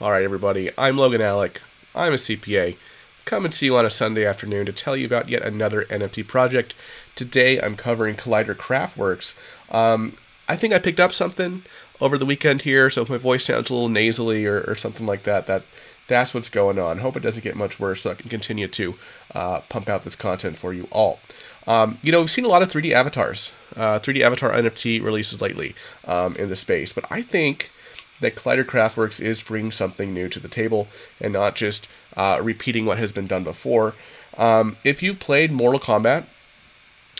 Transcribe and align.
All 0.00 0.12
right, 0.12 0.22
everybody, 0.22 0.70
I'm 0.78 0.96
Logan 0.96 1.20
Allec. 1.20 1.60
I'm 1.92 2.12
a 2.12 2.18
CPA. 2.18 2.76
Come 3.24 3.44
and 3.44 3.52
see 3.52 3.66
you 3.66 3.76
on 3.76 3.84
a 3.84 3.90
Sunday 3.90 4.24
afternoon 4.24 4.64
to 4.66 4.72
tell 4.72 4.96
you 4.96 5.04
about 5.04 5.28
yet 5.28 5.42
another 5.42 5.86
NFT 5.86 6.24
project. 6.24 6.76
Today 7.16 7.60
I'm 7.60 7.74
covering 7.74 8.14
Collider 8.14 8.54
Craftworks. 8.54 9.34
Um, 9.74 10.16
I 10.48 10.54
think 10.54 10.72
I 10.72 10.78
picked 10.78 11.00
up 11.00 11.12
something 11.12 11.64
over 12.00 12.16
the 12.16 12.24
weekend 12.24 12.62
here, 12.62 12.90
so 12.90 13.02
if 13.02 13.08
my 13.08 13.16
voice 13.16 13.46
sounds 13.46 13.70
a 13.70 13.74
little 13.74 13.88
nasally 13.88 14.46
or, 14.46 14.60
or 14.68 14.76
something 14.76 15.04
like 15.04 15.24
that, 15.24 15.48
that 15.48 15.64
that's 16.06 16.32
what's 16.32 16.48
going 16.48 16.78
on. 16.78 16.98
Hope 16.98 17.16
it 17.16 17.24
doesn't 17.24 17.42
get 17.42 17.56
much 17.56 17.80
worse 17.80 18.02
so 18.02 18.12
I 18.12 18.14
can 18.14 18.30
continue 18.30 18.68
to 18.68 18.94
uh, 19.34 19.60
pump 19.62 19.88
out 19.88 20.04
this 20.04 20.14
content 20.14 20.58
for 20.58 20.72
you 20.72 20.86
all. 20.92 21.18
Um, 21.66 21.98
you 22.02 22.12
know, 22.12 22.20
we've 22.20 22.30
seen 22.30 22.44
a 22.44 22.48
lot 22.48 22.62
of 22.62 22.70
3D 22.70 22.92
avatars, 22.92 23.50
uh, 23.74 23.98
3D 23.98 24.20
avatar 24.20 24.52
NFT 24.52 25.02
releases 25.02 25.40
lately 25.40 25.74
um, 26.04 26.36
in 26.36 26.50
the 26.50 26.56
space, 26.56 26.92
but 26.92 27.04
I 27.10 27.20
think 27.20 27.72
that 28.20 28.34
Collider 28.34 28.64
Craftworks 28.64 29.20
is 29.20 29.42
bringing 29.42 29.72
something 29.72 30.12
new 30.12 30.28
to 30.28 30.40
the 30.40 30.48
table 30.48 30.88
and 31.20 31.32
not 31.32 31.54
just 31.54 31.88
uh, 32.16 32.40
repeating 32.42 32.86
what 32.86 32.98
has 32.98 33.12
been 33.12 33.26
done 33.26 33.44
before. 33.44 33.94
Um, 34.36 34.76
if 34.84 35.02
you've 35.02 35.18
played 35.18 35.52
Mortal 35.52 35.80
Kombat 35.80 36.26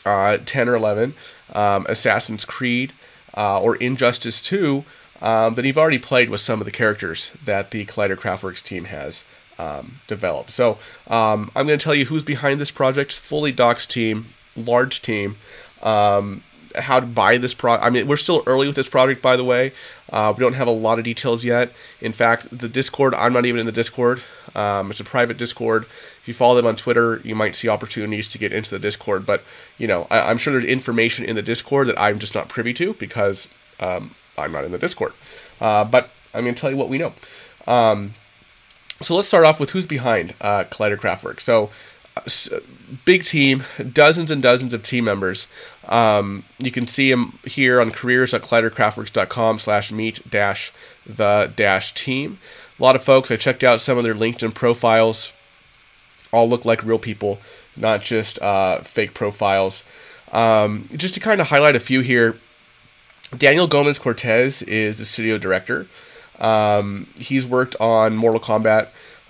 uh, 0.05 0.39
10 0.45 0.69
or 0.69 0.75
11, 0.75 1.15
um, 1.53 1.87
Assassin's 1.89 2.45
Creed, 2.45 2.92
uh, 3.37 3.61
or 3.61 3.77
Injustice 3.77 4.41
2, 4.42 4.84
um, 5.20 5.55
then 5.55 5.65
you've 5.65 5.79
already 5.79 5.98
played 5.98 6.30
with 6.30 6.41
some 6.41 6.61
of 6.61 6.65
the 6.65 6.70
characters 6.70 7.33
that 7.45 7.70
the 7.70 7.84
Collider 7.87 8.17
Craftworks 8.17 8.62
team 8.62 8.84
has 8.84 9.25
um, 9.59 10.01
developed. 10.06 10.51
So 10.51 10.78
um, 11.09 11.51
I'm 11.56 11.67
going 11.67 11.78
to 11.78 11.83
tell 11.83 11.95
you 11.95 12.06
who's 12.06 12.25
behind 12.25 12.61
this 12.61 12.70
project. 12.70 13.12
Fully 13.12 13.53
doxed 13.53 13.89
team, 13.89 14.28
large 14.56 15.03
team. 15.03 15.37
Um, 15.83 16.42
how 16.78 17.00
to 17.00 17.06
buy 17.06 17.38
this 17.38 17.55
product. 17.55 17.84
I 17.84 17.91
mean, 17.91 18.06
we're 18.06 18.16
still 18.16 18.42
early 18.46 18.66
with 18.66 18.77
this 18.77 18.88
project, 18.88 19.23
by 19.23 19.36
the 19.36 19.45
way. 19.45 19.73
Uh, 20.10 20.32
we 20.36 20.42
don't 20.42 20.55
have 20.55 20.69
a 20.69 20.73
lot 20.73 20.98
of 20.98 21.05
details 21.05 21.45
yet. 21.45 21.73
In 22.00 22.12
fact, 22.12 22.46
the 22.56 22.69
Discord, 22.69 23.14
I'm 23.14 23.32
not 23.32 23.46
even 23.46 23.60
in 23.60 23.66
the 23.66 23.73
Discord. 23.73 24.23
Um, 24.55 24.91
it's 24.91 25.00
a 25.00 25.05
private 25.05 25.36
Discord. 25.36 25.86
If 26.22 26.28
you 26.28 26.34
follow 26.34 26.56
them 26.56 26.66
on 26.66 26.77
Twitter, 26.77 27.20
you 27.25 27.34
might 27.34 27.56
see 27.56 27.69
opportunities 27.69 28.28
to 28.28 28.38
get 28.38 28.53
into 28.53 28.70
the 28.70 28.78
Discord. 28.78 29.27
But, 29.27 29.42
you 29.77 29.86
know, 29.86 30.06
I, 30.11 30.30
am 30.30 30.38
sure 30.38 30.53
there's 30.53 30.64
information 30.64 31.25
in 31.25 31.36
the 31.36 31.42
Discord 31.42 31.88
that 31.88 32.00
I'm 32.00 32.19
just 32.19 32.34
not 32.34 32.48
privy 32.48 32.72
to 32.75 32.94
because 32.94 33.48
um, 33.81 34.14
I'm 34.36 34.53
not 34.53 34.64
in 34.64 34.72
the 34.72 34.78
Discord. 34.78 35.12
Uh, 35.60 35.84
but 35.84 36.10
I'm 36.34 36.44
going 36.44 36.55
to 36.55 36.60
tell 36.60 36.70
you 36.70 36.77
what 36.77 36.88
we 36.88 36.98
know. 36.98 37.12
Um, 37.66 38.14
so 39.00 39.14
let's 39.14 39.28
start 39.28 39.44
off 39.44 39.60
with 39.60 39.70
who's 39.70 39.86
behind 39.86 40.34
uh, 40.41 40.64
Collider 40.64 40.97
Craftwork. 40.97 41.41
So, 41.41 41.70
big 43.05 43.24
team, 43.24 43.64
dozens 43.92 44.30
and 44.30 44.42
dozens 44.42 44.72
of 44.72 44.83
team 44.83 45.05
members. 45.05 45.47
Um, 45.88 46.44
you 46.58 46.70
can 46.70 46.86
see 46.86 47.10
them 47.10 47.38
here 47.44 47.80
on 47.80 47.91
careers.collidercraftworks.com 47.91 49.58
slash 49.58 49.91
meet 49.91 50.28
dash 50.30 50.72
the 51.06 51.50
dash 51.55 51.94
team. 51.94 52.38
A 52.78 52.83
lot 52.83 52.97
of 52.97 53.02
folks, 53.02 53.30
I 53.30 53.36
checked 53.36 53.64
out 53.64 53.80
some 53.80 53.98
of 53.98 54.05
their 54.05 54.14
LinkedIn 54.14 54.55
profiles, 54.55 55.33
all 56.33 56.48
look 56.48 56.64
like 56.64 56.84
real 56.84 56.98
people, 56.98 57.38
not 57.77 58.02
just 58.02 58.41
uh, 58.41 58.80
fake 58.82 59.14
profiles. 59.14 59.82
Um, 60.30 60.88
just 60.94 61.14
to 61.14 61.20
kind 61.20 61.41
of 61.41 61.48
highlight 61.48 61.75
a 61.75 61.80
few 61.80 62.00
here, 62.00 62.38
Daniel 63.36 63.66
Gomez 63.66 63.98
Cortez 63.98 64.62
is 64.62 64.98
the 64.98 65.05
studio 65.05 65.38
director. 65.38 65.86
Um, 66.38 67.08
he's 67.16 67.47
worked 67.47 67.75
on 67.80 68.16
Mortal 68.16 68.41
Kombat. 68.41 68.88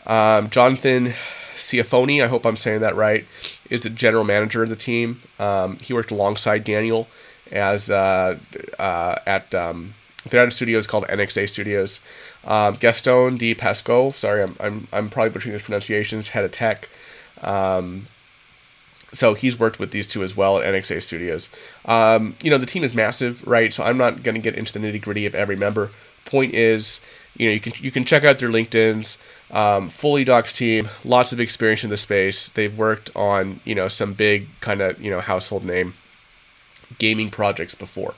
Um, 0.09 0.51
Jonathan 0.51 1.13
Ciafoni, 1.55 2.23
I 2.23 2.29
hope 2.29 2.47
I'm 2.47 2.57
saying 2.57 2.81
that 2.81 2.97
right, 2.97 3.27
is 3.69 3.83
the 3.83 3.91
general 3.91 4.25
manager 4.25 4.63
of 4.63 4.69
the 4.69 4.77
team. 4.77 5.23
Um, 5.39 5.79
he 5.79 5.93
worked 5.93 6.11
alongside 6.11 6.65
Daniel 6.65 7.09
as 7.53 7.91
uh, 7.91 8.39
uh, 8.79 9.19
at 9.27 9.55
um, 9.55 9.95
a 10.31 10.51
studios 10.51 10.87
called 10.87 11.07
NXA 11.07 11.49
Studios. 11.49 12.01
Um, 12.45 12.77
Gaston 12.77 13.37
Di 13.37 13.55
Pasco, 13.55 14.11
sorry, 14.13 14.43
I'm, 14.43 14.57
I'm, 14.61 14.89
I'm 14.93 15.11
probably 15.11 15.31
butchering 15.31 15.53
his 15.53 15.63
pronunciations, 15.63 16.29
head 16.29 16.45
of 16.45 16.53
tech. 16.53 16.89
Um, 17.43 18.09
so 19.13 19.35
he's 19.35 19.59
worked 19.59 19.79
with 19.79 19.91
these 19.91 20.09
two 20.09 20.23
as 20.23 20.37
well 20.37 20.59
at 20.59 20.73
NXA 20.73 21.03
Studios. 21.03 21.49
Um, 21.85 22.37
you 22.43 22.51
know, 22.51 22.59
the 22.59 22.67
team 22.67 22.85
is 22.85 22.95
massive, 22.95 23.47
right? 23.47 23.73
So 23.73 23.83
I'm 23.85 23.99
not 23.99 24.23
going 24.23 24.35
to 24.35 24.41
get 24.41 24.55
into 24.55 24.73
the 24.73 24.79
nitty 24.79 25.03
gritty 25.03 25.27
of 25.27 25.35
every 25.35 25.57
member. 25.57 25.91
Point 26.25 26.55
is, 26.55 27.01
you 27.39 27.49
know, 27.49 27.53
you 27.53 27.61
can 27.61 27.73
you 27.81 27.91
can 27.91 28.05
check 28.05 28.25
out 28.25 28.39
their 28.39 28.51
LinkedIn's. 28.51 29.19
Um, 29.51 29.89
fully 29.89 30.27
doxed 30.27 30.57
team, 30.57 30.91
lots 31.05 31.33
of 31.33 31.41
experience 31.41 31.83
in 31.83 31.89
the 31.89 31.97
space. 31.97 32.51
They've 32.51 32.77
worked 32.77 33.11
on 33.17 33.61
you 33.65 33.75
know 33.75 33.89
some 33.89 34.13
big 34.13 34.49
kind 34.61 34.83
of 34.83 35.01
you 35.01 35.11
know 35.11 35.21
household 35.21 35.65
name 35.65 35.95
gaming 36.99 37.31
projects 37.31 37.75
before. 37.75 38.15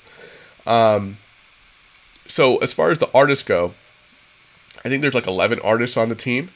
Um, 0.67 1.19
so 2.27 2.59
as 2.59 2.73
far 2.73 2.91
as 2.91 2.99
the 2.99 3.11
artists 3.13 3.45
go, 3.45 3.75
I 4.85 4.89
think 4.89 5.03
there's 5.03 5.15
like 5.15 5.27
11 5.27 5.61
artists 5.61 5.97
on 5.97 6.09
the 6.09 6.15
team. 6.15 6.51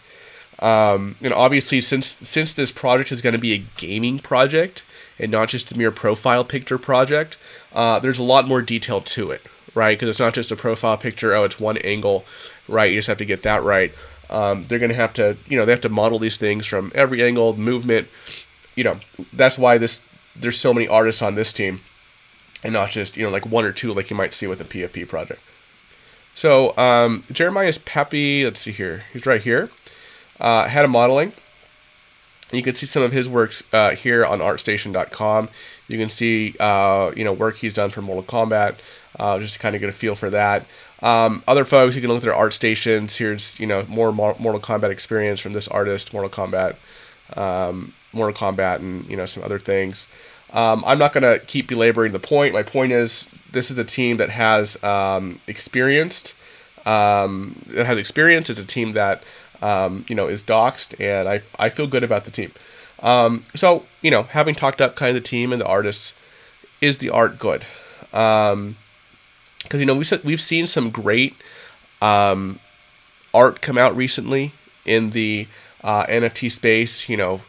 Um, 0.60 1.16
and 1.20 1.32
obviously, 1.32 1.80
since 1.80 2.16
since 2.22 2.52
this 2.52 2.70
project 2.70 3.10
is 3.10 3.20
going 3.20 3.32
to 3.32 3.38
be 3.38 3.52
a 3.52 3.64
gaming 3.76 4.20
project 4.20 4.84
and 5.18 5.32
not 5.32 5.48
just 5.48 5.72
a 5.72 5.78
mere 5.78 5.90
profile 5.90 6.44
picture 6.44 6.78
project, 6.78 7.36
uh, 7.72 7.98
there's 7.98 8.18
a 8.18 8.22
lot 8.22 8.46
more 8.46 8.62
detail 8.62 9.00
to 9.00 9.30
it, 9.32 9.42
right? 9.74 9.96
Because 9.96 10.08
it's 10.08 10.20
not 10.20 10.34
just 10.34 10.52
a 10.52 10.56
profile 10.56 10.96
picture. 10.96 11.34
Oh, 11.34 11.44
it's 11.44 11.60
one 11.60 11.76
angle, 11.78 12.24
right? 12.68 12.90
You 12.90 12.98
just 12.98 13.08
have 13.08 13.18
to 13.18 13.24
get 13.24 13.42
that 13.42 13.62
right. 13.62 13.94
Um, 14.30 14.66
they're 14.68 14.78
going 14.78 14.90
to 14.90 14.96
have 14.96 15.12
to, 15.14 15.36
you 15.46 15.56
know, 15.56 15.64
they 15.64 15.72
have 15.72 15.80
to 15.82 15.88
model 15.88 16.18
these 16.18 16.38
things 16.38 16.66
from 16.66 16.90
every 16.94 17.22
angle, 17.22 17.56
movement. 17.56 18.08
You 18.74 18.84
know, 18.84 19.00
that's 19.32 19.58
why 19.58 19.78
this 19.78 20.00
there's 20.36 20.58
so 20.58 20.74
many 20.74 20.88
artists 20.88 21.22
on 21.22 21.34
this 21.34 21.52
team, 21.52 21.80
and 22.64 22.72
not 22.72 22.90
just 22.90 23.16
you 23.16 23.24
know 23.24 23.30
like 23.30 23.46
one 23.46 23.64
or 23.64 23.72
two 23.72 23.92
like 23.92 24.10
you 24.10 24.16
might 24.16 24.34
see 24.34 24.46
with 24.46 24.60
a 24.60 24.64
PFP 24.64 25.06
project. 25.08 25.40
So 26.34 26.76
um, 26.76 27.22
Jeremiah's 27.30 27.78
Peppy, 27.78 28.44
let's 28.44 28.58
see 28.58 28.72
here, 28.72 29.04
he's 29.12 29.26
right 29.26 29.40
here 29.40 29.70
uh, 30.40 30.68
head 30.68 30.84
of 30.84 30.90
modeling. 30.90 31.32
You 32.52 32.62
can 32.62 32.74
see 32.74 32.86
some 32.86 33.02
of 33.02 33.12
his 33.12 33.28
works 33.28 33.64
uh, 33.72 33.92
here 33.92 34.24
on 34.24 34.38
ArtStation.com. 34.38 35.48
You 35.88 35.98
can 35.98 36.10
see 36.10 36.54
uh, 36.60 37.12
you 37.16 37.24
know 37.24 37.32
work 37.32 37.56
he's 37.56 37.74
done 37.74 37.90
for 37.90 38.02
Mortal 38.02 38.24
Kombat, 38.24 38.76
uh, 39.18 39.38
just 39.38 39.54
to 39.54 39.58
kind 39.58 39.74
of 39.74 39.80
get 39.80 39.88
a 39.88 39.92
feel 39.92 40.14
for 40.14 40.30
that. 40.30 40.66
Um, 41.02 41.42
other 41.46 41.64
folks, 41.64 41.94
you 41.94 42.00
can 42.00 42.08
look 42.10 42.18
at 42.18 42.22
their 42.22 42.34
art 42.34 42.52
stations. 42.52 43.16
Here's 43.16 43.58
you 43.60 43.66
know 43.66 43.84
more 43.88 44.12
Mortal 44.12 44.60
Kombat 44.60 44.90
experience 44.90 45.40
from 45.40 45.52
this 45.52 45.68
artist, 45.68 46.12
Mortal 46.12 46.30
Kombat, 46.30 46.76
um, 47.36 47.92
Mortal 48.12 48.34
Kombat, 48.34 48.76
and 48.76 49.06
you 49.06 49.16
know 49.16 49.26
some 49.26 49.42
other 49.42 49.58
things. 49.58 50.08
Um, 50.52 50.84
I'm 50.86 50.98
not 50.98 51.12
going 51.12 51.22
to 51.24 51.44
keep 51.44 51.66
belaboring 51.66 52.12
the 52.12 52.20
point. 52.20 52.54
My 52.54 52.62
point 52.62 52.92
is, 52.92 53.26
this 53.50 53.72
is 53.72 53.78
a 53.78 53.84
team 53.84 54.18
that 54.18 54.30
has 54.30 54.82
um, 54.84 55.40
experienced. 55.48 56.34
Um, 56.86 57.64
it 57.70 57.86
has 57.86 57.98
experience. 57.98 58.50
It's 58.50 58.60
a 58.60 58.64
team 58.64 58.92
that 58.92 59.24
um, 59.64 60.04
you 60.08 60.14
know, 60.14 60.28
is 60.28 60.42
doxed, 60.42 60.94
and 61.00 61.28
I, 61.28 61.42
I 61.58 61.70
feel 61.70 61.86
good 61.86 62.04
about 62.04 62.26
the 62.26 62.30
team. 62.30 62.52
Um, 63.00 63.46
so, 63.54 63.84
you 64.02 64.10
know, 64.10 64.24
having 64.24 64.54
talked 64.54 64.80
up 64.80 64.94
kind 64.94 65.16
of 65.16 65.22
the 65.22 65.26
team 65.26 65.52
and 65.52 65.60
the 65.60 65.66
artists, 65.66 66.12
is 66.80 66.98
the 66.98 67.10
art 67.10 67.38
good? 67.38 67.64
Because, 69.64 69.80
you 69.80 69.86
know, 69.86 69.94
we've, 69.96 70.24
we've 70.24 70.40
seen 70.40 70.66
some 70.66 70.90
great 70.90 71.34
um, 72.00 72.60
art 73.32 73.60
come 73.60 73.76
out 73.76 73.96
recently 73.96 74.52
in 74.84 75.10
the 75.10 75.48
uh, 75.82 76.06
NFT 76.06 76.50
space. 76.50 77.08
You 77.08 77.16
know, 77.16 77.40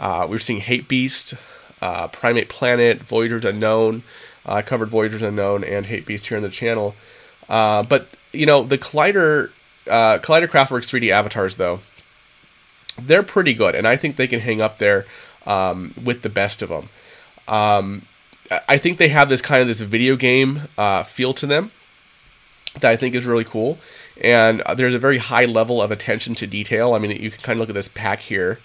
uh, 0.00 0.26
we're 0.28 0.40
seeing 0.40 0.60
Hape 0.60 0.88
Beast, 0.88 1.34
uh, 1.80 2.08
Primate 2.08 2.48
Planet, 2.48 3.02
Voyagers 3.02 3.44
Unknown. 3.44 4.02
I 4.44 4.62
covered 4.62 4.88
Voyagers 4.88 5.22
Unknown 5.22 5.62
and 5.62 5.86
Hape 5.86 6.06
Beast 6.06 6.26
here 6.26 6.36
on 6.36 6.42
the 6.42 6.48
channel. 6.48 6.96
Uh, 7.48 7.82
but, 7.82 8.08
you 8.32 8.46
know, 8.46 8.62
the 8.64 8.78
Collider 8.78 9.50
uh, 9.88 10.18
Collider 10.18 10.48
Craftworks 10.48 10.88
3D 10.88 11.10
avatars, 11.10 11.56
though, 11.56 11.80
they're 13.00 13.22
pretty 13.22 13.54
good, 13.54 13.74
and 13.74 13.86
I 13.86 13.96
think 13.96 14.16
they 14.16 14.26
can 14.26 14.40
hang 14.40 14.60
up 14.60 14.78
there 14.78 15.06
um, 15.46 15.94
with 16.02 16.22
the 16.22 16.28
best 16.28 16.62
of 16.62 16.68
them. 16.68 16.88
Um, 17.46 18.06
I 18.68 18.78
think 18.78 18.98
they 18.98 19.08
have 19.08 19.28
this 19.28 19.42
kind 19.42 19.62
of 19.62 19.68
this 19.68 19.80
video 19.80 20.16
game 20.16 20.62
uh, 20.76 21.04
feel 21.04 21.34
to 21.34 21.46
them 21.46 21.70
that 22.80 22.90
I 22.90 22.96
think 22.96 23.14
is 23.14 23.26
really 23.26 23.44
cool, 23.44 23.78
and 24.22 24.62
there's 24.76 24.94
a 24.94 24.98
very 24.98 25.18
high 25.18 25.44
level 25.44 25.82
of 25.82 25.90
attention 25.90 26.34
to 26.36 26.46
detail. 26.46 26.94
I 26.94 26.98
mean, 26.98 27.10
you 27.10 27.30
can 27.30 27.40
kind 27.40 27.56
of 27.56 27.60
look 27.60 27.68
at 27.68 27.74
this 27.74 27.88
pack 27.88 28.20
here. 28.20 28.60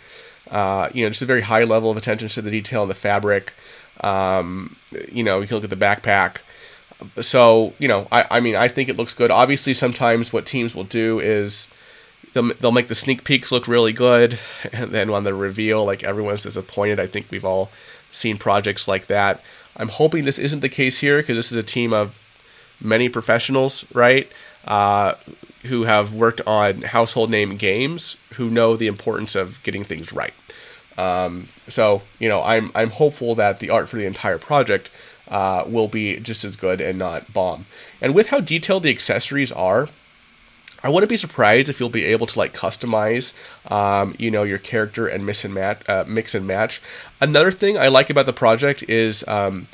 Uh, 0.51 0.89
you 0.93 1.03
know, 1.03 1.09
just 1.09 1.21
a 1.21 1.25
very 1.25 1.41
high 1.41 1.63
level 1.63 1.89
of 1.89 1.97
attention 1.97 2.27
to 2.29 2.41
the 2.41 2.51
detail 2.51 2.83
in 2.83 2.89
the 2.89 2.95
fabric. 2.95 3.53
Um, 4.01 4.75
you 5.11 5.23
know, 5.23 5.39
you 5.39 5.47
can 5.47 5.55
look 5.55 5.63
at 5.63 5.69
the 5.69 5.75
backpack 5.75 6.37
so 7.21 7.73
you 7.79 7.87
know, 7.87 8.07
I, 8.11 8.25
I 8.31 8.39
mean, 8.39 8.55
I 8.55 8.67
think 8.67 8.89
it 8.89 8.97
looks 8.97 9.13
good. 9.13 9.31
Obviously, 9.31 9.73
sometimes 9.73 10.31
what 10.31 10.45
teams 10.45 10.75
will 10.75 10.83
do 10.83 11.19
is 11.19 11.67
they'll 12.33 12.53
they'll 12.55 12.71
make 12.71 12.87
the 12.87 12.95
sneak 12.95 13.23
peeks 13.23 13.51
look 13.51 13.67
really 13.67 13.93
good, 13.93 14.39
and 14.71 14.91
then 14.91 15.09
on 15.09 15.23
the 15.23 15.33
reveal, 15.33 15.85
like 15.85 16.03
everyone's 16.03 16.43
disappointed. 16.43 16.99
I 16.99 17.07
think 17.07 17.27
we've 17.29 17.45
all 17.45 17.69
seen 18.13 18.37
projects 18.37 18.87
like 18.87 19.07
that. 19.07 19.41
I'm 19.75 19.89
hoping 19.89 20.23
this 20.23 20.39
isn't 20.39 20.61
the 20.61 20.69
case 20.69 20.99
here 20.99 21.17
because 21.17 21.35
this 21.35 21.51
is 21.51 21.57
a 21.57 21.63
team 21.63 21.93
of 21.93 22.19
many 22.79 23.09
professionals, 23.09 23.85
right? 23.93 24.31
Uh, 24.65 25.15
who 25.63 25.83
have 25.83 26.13
worked 26.13 26.41
on 26.45 26.83
household 26.83 27.29
name 27.29 27.57
games, 27.57 28.15
who 28.33 28.49
know 28.49 28.75
the 28.75 28.87
importance 28.87 29.35
of 29.35 29.61
getting 29.63 29.83
things 29.83 30.13
right. 30.13 30.33
Um, 30.97 31.49
so 31.67 32.03
you 32.19 32.29
know, 32.29 32.41
I'm 32.43 32.71
I'm 32.75 32.91
hopeful 32.91 33.35
that 33.35 33.59
the 33.59 33.69
art 33.69 33.89
for 33.89 33.97
the 33.97 34.05
entire 34.05 34.37
project 34.37 34.91
uh, 35.27 35.63
will 35.65 35.87
be 35.87 36.17
just 36.19 36.43
as 36.43 36.55
good 36.55 36.81
and 36.81 36.99
not 36.99 37.33
bomb. 37.33 37.65
And 37.99 38.13
with 38.13 38.27
how 38.27 38.39
detailed 38.39 38.83
the 38.83 38.91
accessories 38.91 39.51
are, 39.51 39.89
I 40.83 40.89
wouldn't 40.89 41.09
be 41.09 41.17
surprised 41.17 41.69
if 41.69 41.79
you'll 41.79 41.89
be 41.89 42.03
able 42.03 42.27
to 42.27 42.37
like 42.37 42.53
customize, 42.53 43.33
um, 43.71 44.15
you 44.19 44.29
know, 44.29 44.43
your 44.43 44.57
character 44.57 45.07
and 45.07 45.25
mix 45.25 45.45
and 45.45 45.53
match. 45.53 45.81
Uh, 45.87 46.03
mix 46.05 46.35
and 46.35 46.45
match. 46.45 46.81
Another 47.21 47.51
thing 47.51 47.77
I 47.77 47.87
like 47.87 48.09
about 48.09 48.25
the 48.25 48.33
project 48.33 48.83
is 48.83 49.25
um, 49.27 49.67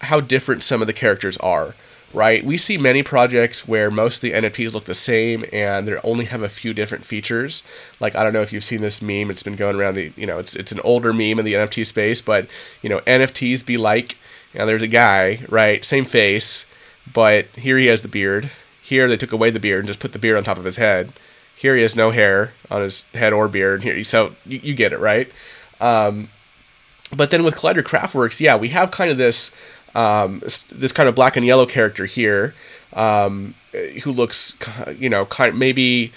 how 0.00 0.20
different 0.20 0.64
some 0.64 0.80
of 0.80 0.88
the 0.88 0.92
characters 0.92 1.36
are. 1.38 1.74
Right, 2.14 2.46
we 2.46 2.56
see 2.56 2.78
many 2.78 3.02
projects 3.02 3.68
where 3.68 3.90
most 3.90 4.16
of 4.16 4.20
the 4.22 4.32
NFTs 4.32 4.72
look 4.72 4.84
the 4.84 4.94
same 4.94 5.44
and 5.52 5.86
they 5.86 5.96
only 5.98 6.24
have 6.26 6.40
a 6.40 6.48
few 6.48 6.72
different 6.72 7.04
features. 7.04 7.62
Like 8.00 8.14
I 8.14 8.22
don't 8.22 8.32
know 8.32 8.42
if 8.42 8.52
you've 8.52 8.64
seen 8.64 8.80
this 8.80 9.02
meme; 9.02 9.30
it's 9.30 9.42
been 9.42 9.56
going 9.56 9.76
around 9.76 9.94
the, 9.94 10.12
you 10.16 10.24
know, 10.24 10.38
it's 10.38 10.54
it's 10.54 10.72
an 10.72 10.80
older 10.80 11.12
meme 11.12 11.38
in 11.38 11.44
the 11.44 11.54
NFT 11.54 11.84
space, 11.84 12.22
but 12.22 12.46
you 12.80 12.88
know, 12.88 13.00
NFTs 13.00 13.66
be 13.66 13.76
like, 13.76 14.16
and 14.54 14.68
there's 14.68 14.82
a 14.82 14.88
guy, 14.88 15.44
right, 15.48 15.84
same 15.84 16.04
face, 16.04 16.64
but 17.12 17.46
here 17.56 17.76
he 17.76 17.86
has 17.86 18.02
the 18.02 18.08
beard 18.08 18.50
here 18.86 19.08
they 19.08 19.16
took 19.16 19.32
away 19.32 19.50
the 19.50 19.58
beard 19.58 19.80
and 19.80 19.88
just 19.88 19.98
put 19.98 20.12
the 20.12 20.18
beard 20.18 20.36
on 20.36 20.44
top 20.44 20.58
of 20.58 20.64
his 20.64 20.76
head. 20.76 21.12
Here 21.56 21.74
he 21.74 21.82
has 21.82 21.96
no 21.96 22.12
hair 22.12 22.52
on 22.70 22.82
his 22.82 23.04
head 23.14 23.32
or 23.32 23.48
beard. 23.48 23.82
Here, 23.82 24.04
so 24.04 24.36
you, 24.44 24.60
you 24.62 24.74
get 24.74 24.92
it, 24.92 25.00
right? 25.00 25.28
Um, 25.80 26.28
but 27.14 27.30
then 27.30 27.42
with 27.42 27.56
Collider 27.56 27.82
Craftworks, 27.82 28.38
yeah, 28.38 28.56
we 28.56 28.68
have 28.68 28.92
kind 28.92 29.10
of 29.10 29.16
this 29.16 29.50
um, 29.96 30.40
this 30.70 30.92
kind 30.92 31.08
of 31.08 31.16
black 31.16 31.36
and 31.36 31.44
yellow 31.44 31.66
character 31.66 32.04
here, 32.04 32.54
um, 32.92 33.54
who 34.04 34.12
looks, 34.12 34.54
you 34.96 35.08
know, 35.08 35.26
kind 35.26 35.48
of 35.48 35.58
maybe 35.58 36.12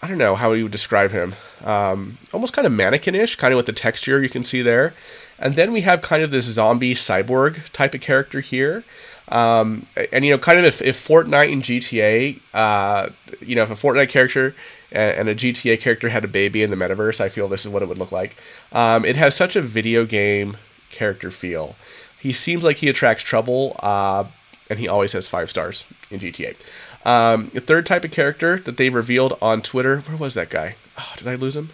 I 0.00 0.06
don't 0.06 0.18
know 0.18 0.34
how 0.34 0.52
you 0.52 0.62
would 0.62 0.72
describe 0.72 1.10
him, 1.10 1.34
um, 1.62 2.16
almost 2.32 2.54
kind 2.54 2.66
of 2.66 2.72
mannequinish, 2.72 3.36
kind 3.36 3.52
of 3.52 3.56
with 3.56 3.66
the 3.66 3.72
texture 3.72 4.22
you 4.22 4.30
can 4.30 4.44
see 4.44 4.62
there. 4.62 4.94
And 5.38 5.56
then 5.56 5.72
we 5.72 5.82
have 5.82 6.00
kind 6.00 6.22
of 6.22 6.30
this 6.30 6.46
zombie 6.46 6.94
cyborg 6.94 7.68
type 7.72 7.92
of 7.92 8.00
character 8.00 8.40
here. 8.40 8.84
Um, 9.28 9.86
and 10.12 10.24
you 10.24 10.32
know, 10.32 10.38
kind 10.38 10.58
of 10.58 10.64
if, 10.66 10.82
if 10.82 11.06
Fortnite 11.06 11.52
and 11.52 11.62
GTA, 11.62 12.40
uh, 12.52 13.08
you 13.40 13.54
know, 13.54 13.62
if 13.62 13.70
a 13.70 13.74
Fortnite 13.74 14.10
character 14.10 14.54
and, 14.92 15.18
and, 15.18 15.28
a 15.28 15.34
GTA 15.34 15.80
character 15.80 16.10
had 16.10 16.24
a 16.24 16.28
baby 16.28 16.62
in 16.62 16.70
the 16.70 16.76
metaverse, 16.76 17.20
I 17.20 17.28
feel 17.30 17.48
this 17.48 17.64
is 17.64 17.68
what 17.70 17.82
it 17.82 17.88
would 17.88 17.98
look 17.98 18.12
like. 18.12 18.36
Um, 18.72 19.04
it 19.04 19.16
has 19.16 19.34
such 19.34 19.56
a 19.56 19.62
video 19.62 20.04
game 20.04 20.58
character 20.90 21.30
feel. 21.30 21.74
He 22.20 22.32
seems 22.32 22.64
like 22.64 22.78
he 22.78 22.88
attracts 22.88 23.24
trouble, 23.24 23.76
uh, 23.80 24.24
and 24.68 24.78
he 24.78 24.88
always 24.88 25.12
has 25.12 25.26
five 25.26 25.48
stars 25.48 25.86
in 26.10 26.20
GTA. 26.20 26.56
Um, 27.04 27.50
the 27.52 27.60
third 27.60 27.86
type 27.86 28.04
of 28.04 28.10
character 28.10 28.58
that 28.58 28.76
they 28.76 28.88
revealed 28.90 29.36
on 29.40 29.62
Twitter, 29.62 30.00
where 30.00 30.16
was 30.16 30.34
that 30.34 30.50
guy? 30.50 30.76
Oh, 30.98 31.12
did 31.16 31.28
I 31.28 31.34
lose 31.34 31.56
him? 31.56 31.70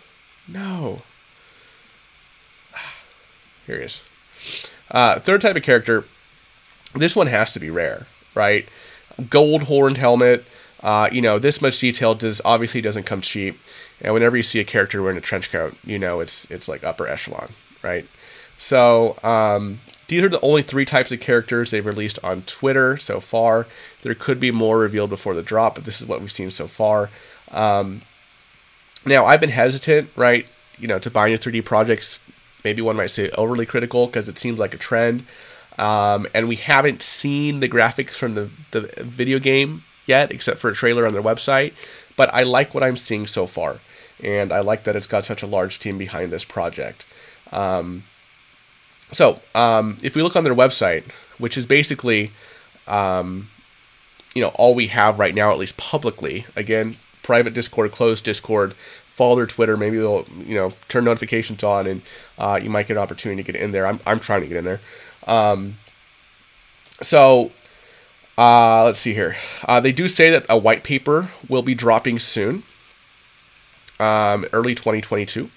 No. 0.48 1.02
Here 3.66 3.78
he 3.78 3.84
is. 3.84 4.02
Uh, 4.90 5.20
third 5.20 5.40
type 5.40 5.56
of 5.56 5.62
character 5.62 6.04
this 6.94 7.14
one 7.14 7.26
has 7.26 7.52
to 7.52 7.60
be 7.60 7.70
rare, 7.70 8.06
right? 8.34 8.68
Gold 9.28 9.64
horned 9.64 9.98
helmet. 9.98 10.44
Uh, 10.82 11.08
you 11.12 11.20
know, 11.20 11.38
this 11.38 11.60
much 11.60 11.78
detail 11.78 12.14
does 12.14 12.40
obviously 12.44 12.80
doesn't 12.80 13.04
come 13.04 13.20
cheap. 13.20 13.58
And 14.00 14.14
whenever 14.14 14.36
you 14.36 14.42
see 14.42 14.60
a 14.60 14.64
character 14.64 15.02
wearing 15.02 15.18
a 15.18 15.22
trench 15.22 15.50
coat, 15.50 15.76
you 15.84 15.98
know 15.98 16.20
it's 16.20 16.50
it's 16.50 16.68
like 16.68 16.82
upper 16.82 17.06
echelon, 17.06 17.52
right? 17.82 18.08
So 18.56 19.18
um, 19.22 19.80
these 20.08 20.22
are 20.22 20.28
the 20.28 20.40
only 20.40 20.62
three 20.62 20.84
types 20.84 21.12
of 21.12 21.20
characters 21.20 21.70
they've 21.70 21.84
released 21.84 22.18
on 22.22 22.42
Twitter 22.42 22.96
so 22.96 23.20
far. 23.20 23.66
There 24.02 24.14
could 24.14 24.40
be 24.40 24.50
more 24.50 24.78
revealed 24.78 25.10
before 25.10 25.34
the 25.34 25.42
drop, 25.42 25.76
but 25.76 25.84
this 25.84 26.00
is 26.00 26.06
what 26.06 26.20
we've 26.20 26.32
seen 26.32 26.50
so 26.50 26.66
far. 26.66 27.10
Um, 27.50 28.02
now, 29.06 29.24
I've 29.24 29.40
been 29.40 29.50
hesitant, 29.50 30.10
right, 30.16 30.46
you 30.78 30.88
know, 30.88 30.98
to 30.98 31.10
buy 31.10 31.28
new 31.28 31.38
3D 31.38 31.64
projects. 31.64 32.18
Maybe 32.64 32.82
one 32.82 32.96
might 32.96 33.06
say 33.06 33.30
overly 33.30 33.64
critical 33.64 34.06
because 34.06 34.28
it 34.28 34.38
seems 34.38 34.58
like 34.58 34.74
a 34.74 34.78
trend. 34.78 35.24
Um, 35.80 36.26
and 36.34 36.46
we 36.46 36.56
haven't 36.56 37.00
seen 37.00 37.60
the 37.60 37.68
graphics 37.68 38.10
from 38.10 38.34
the, 38.34 38.50
the 38.70 38.80
video 38.98 39.38
game 39.38 39.82
yet, 40.04 40.30
except 40.30 40.60
for 40.60 40.68
a 40.68 40.74
trailer 40.74 41.06
on 41.06 41.14
their 41.14 41.22
website. 41.22 41.72
But 42.16 42.32
I 42.34 42.42
like 42.42 42.74
what 42.74 42.82
I'm 42.82 42.98
seeing 42.98 43.26
so 43.26 43.46
far. 43.46 43.80
And 44.22 44.52
I 44.52 44.60
like 44.60 44.84
that 44.84 44.94
it's 44.94 45.06
got 45.06 45.24
such 45.24 45.42
a 45.42 45.46
large 45.46 45.78
team 45.78 45.96
behind 45.96 46.30
this 46.30 46.44
project. 46.44 47.06
Um, 47.50 48.04
so, 49.10 49.40
um, 49.54 49.96
if 50.02 50.14
we 50.14 50.22
look 50.22 50.36
on 50.36 50.44
their 50.44 50.54
website, 50.54 51.04
which 51.38 51.56
is 51.56 51.64
basically, 51.64 52.32
um, 52.86 53.48
you 54.34 54.42
know, 54.42 54.50
all 54.50 54.74
we 54.74 54.88
have 54.88 55.18
right 55.18 55.34
now, 55.34 55.50
at 55.50 55.58
least 55.58 55.78
publicly. 55.78 56.44
Again, 56.54 56.98
private 57.22 57.54
Discord, 57.54 57.90
closed 57.90 58.24
Discord. 58.24 58.74
Follow 59.14 59.36
their 59.36 59.46
Twitter. 59.46 59.76
Maybe 59.76 59.98
they'll, 59.98 60.26
you 60.46 60.54
know, 60.54 60.72
turn 60.88 61.04
notifications 61.04 61.62
on, 61.62 61.86
and 61.86 62.02
uh, 62.38 62.58
you 62.62 62.70
might 62.70 62.86
get 62.86 62.96
an 62.96 63.02
opportunity 63.02 63.42
to 63.42 63.52
get 63.52 63.60
in 63.60 63.72
there. 63.72 63.86
I'm, 63.86 64.00
I'm 64.06 64.20
trying 64.20 64.42
to 64.42 64.46
get 64.46 64.56
in 64.56 64.64
there. 64.64 64.80
Um, 65.26 65.76
so 67.02 67.52
uh, 68.38 68.84
let's 68.84 68.98
see 68.98 69.12
here. 69.12 69.36
Uh, 69.68 69.80
they 69.80 69.92
do 69.92 70.08
say 70.08 70.30
that 70.30 70.46
a 70.48 70.56
white 70.56 70.82
paper 70.82 71.30
will 71.48 71.62
be 71.62 71.74
dropping 71.74 72.18
soon, 72.18 72.62
um, 73.98 74.46
early 74.52 74.74
2022. 74.74 75.50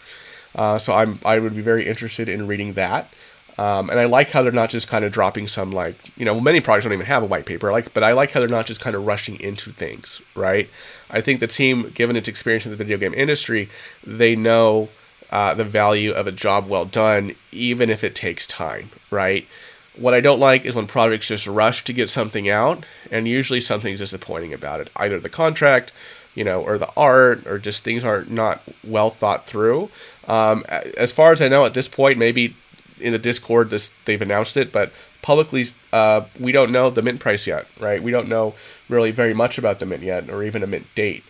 Uh, 0.56 0.78
so 0.78 0.94
I'm 0.94 1.20
I 1.26 1.40
would 1.40 1.56
be 1.56 1.62
very 1.62 1.88
interested 1.88 2.30
in 2.30 2.46
reading 2.46 2.74
that. 2.74 3.12
Um, 3.58 3.92
and 3.92 4.00
I 4.00 4.06
like 4.06 4.32
how 4.32 4.42
they're 4.42 4.52
not 4.52 4.72
just 4.72 4.88
kind 4.88 5.06
of 5.06 5.12
dropping 5.12 5.48
some 5.48 5.72
like 5.72 5.96
you 6.18 6.26
know 6.26 6.40
many 6.40 6.60
projects 6.60 6.86
don't 6.86 6.94
even 6.94 7.06
have 7.06 7.22
a 7.22 7.28
white 7.28 7.46
paper 7.46 7.72
like 7.72 7.94
but 7.94 8.04
I 8.04 8.14
like 8.14 8.32
how 8.32 8.40
they're 8.40 8.50
not 8.50 8.66
just 8.66 8.82
kind 8.82 8.96
of 8.96 9.06
rushing 9.06 9.40
into 9.40 9.72
things 9.72 10.22
right. 10.34 10.70
I 11.14 11.22
think 11.22 11.40
the 11.40 11.48
team, 11.48 11.92
given 11.94 12.16
its 12.16 12.28
experience 12.28 12.66
in 12.66 12.72
the 12.72 12.78
video 12.78 12.98
game 12.98 13.14
industry, 13.14 13.70
they 14.04 14.36
know 14.36 14.90
uh, 15.30 15.54
the 15.54 15.64
value 15.64 16.12
of 16.12 16.28
a 16.28 16.32
job 16.32 16.68
well 16.68 16.86
done, 16.86 17.36
even 17.52 17.90
if 17.90 18.04
it 18.04 18.16
takes 18.16 18.48
time, 18.48 18.90
right? 19.10 19.48
What 19.96 20.14
I 20.14 20.22
don't 20.22 20.40
like 20.40 20.66
is 20.66 20.76
when 20.76 20.88
projects 20.88 21.28
just 21.28 21.46
rush 21.46 21.84
to 21.86 21.94
get 21.94 22.10
something 22.10 22.50
out, 22.50 22.86
and 23.12 23.28
usually 23.28 23.62
something's 23.62 24.00
disappointing 24.00 24.54
about 24.54 24.80
it. 24.80 24.90
Either 24.96 25.20
the 25.20 25.30
contract, 25.30 25.92
you 26.34 26.44
know, 26.44 26.62
or 26.62 26.80
the 26.80 26.90
art, 26.98 27.46
or 27.46 27.60
just 27.60 27.84
things 27.84 28.04
are 28.04 28.26
not 28.26 28.62
well 28.84 29.12
thought 29.12 29.46
through. 29.46 29.90
Um, 30.28 30.66
as 30.98 31.12
far 31.12 31.32
as 31.32 31.42
I 31.42 31.48
know, 31.48 31.66
at 31.66 31.76
this 31.76 31.88
point, 31.88 32.18
maybe 32.18 32.56
in 33.04 33.12
the 33.12 33.20
Discord, 33.20 33.70
this 33.70 33.92
they've 34.06 34.22
announced 34.22 34.58
it, 34.58 34.72
but 34.72 34.92
publicly, 35.22 35.68
uh, 35.92 36.26
we 36.40 36.52
don't 36.52 36.72
know 36.72 36.90
the 36.90 37.02
mint 37.02 37.20
price 37.20 37.46
yet, 37.46 37.68
right? 37.80 38.02
We 38.02 38.12
don't 38.12 38.28
know 38.28 38.56
really 38.90 39.12
very 39.12 39.34
much 39.34 39.58
about 39.58 39.80
the 39.80 39.86
mint 39.86 40.04
yet, 40.04 40.30
or 40.30 40.44
even 40.44 40.64
a 40.64 40.68
mint 40.68 40.88
date. 40.96 41.24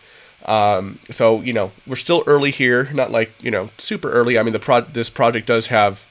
Um, 0.46 1.00
so 1.10 1.42
you 1.42 1.54
know 1.54 1.72
we're 1.88 1.96
still 1.96 2.24
early 2.28 2.52
here, 2.52 2.90
not 2.94 3.12
like 3.12 3.32
you 3.42 3.52
know 3.52 3.70
super 3.78 4.12
early. 4.12 4.38
I 4.38 4.44
mean 4.44 4.54
the 4.54 4.60
pro- 4.60 4.82
this 4.82 5.10
project 5.10 5.48
does 5.48 5.68
have 5.68 6.08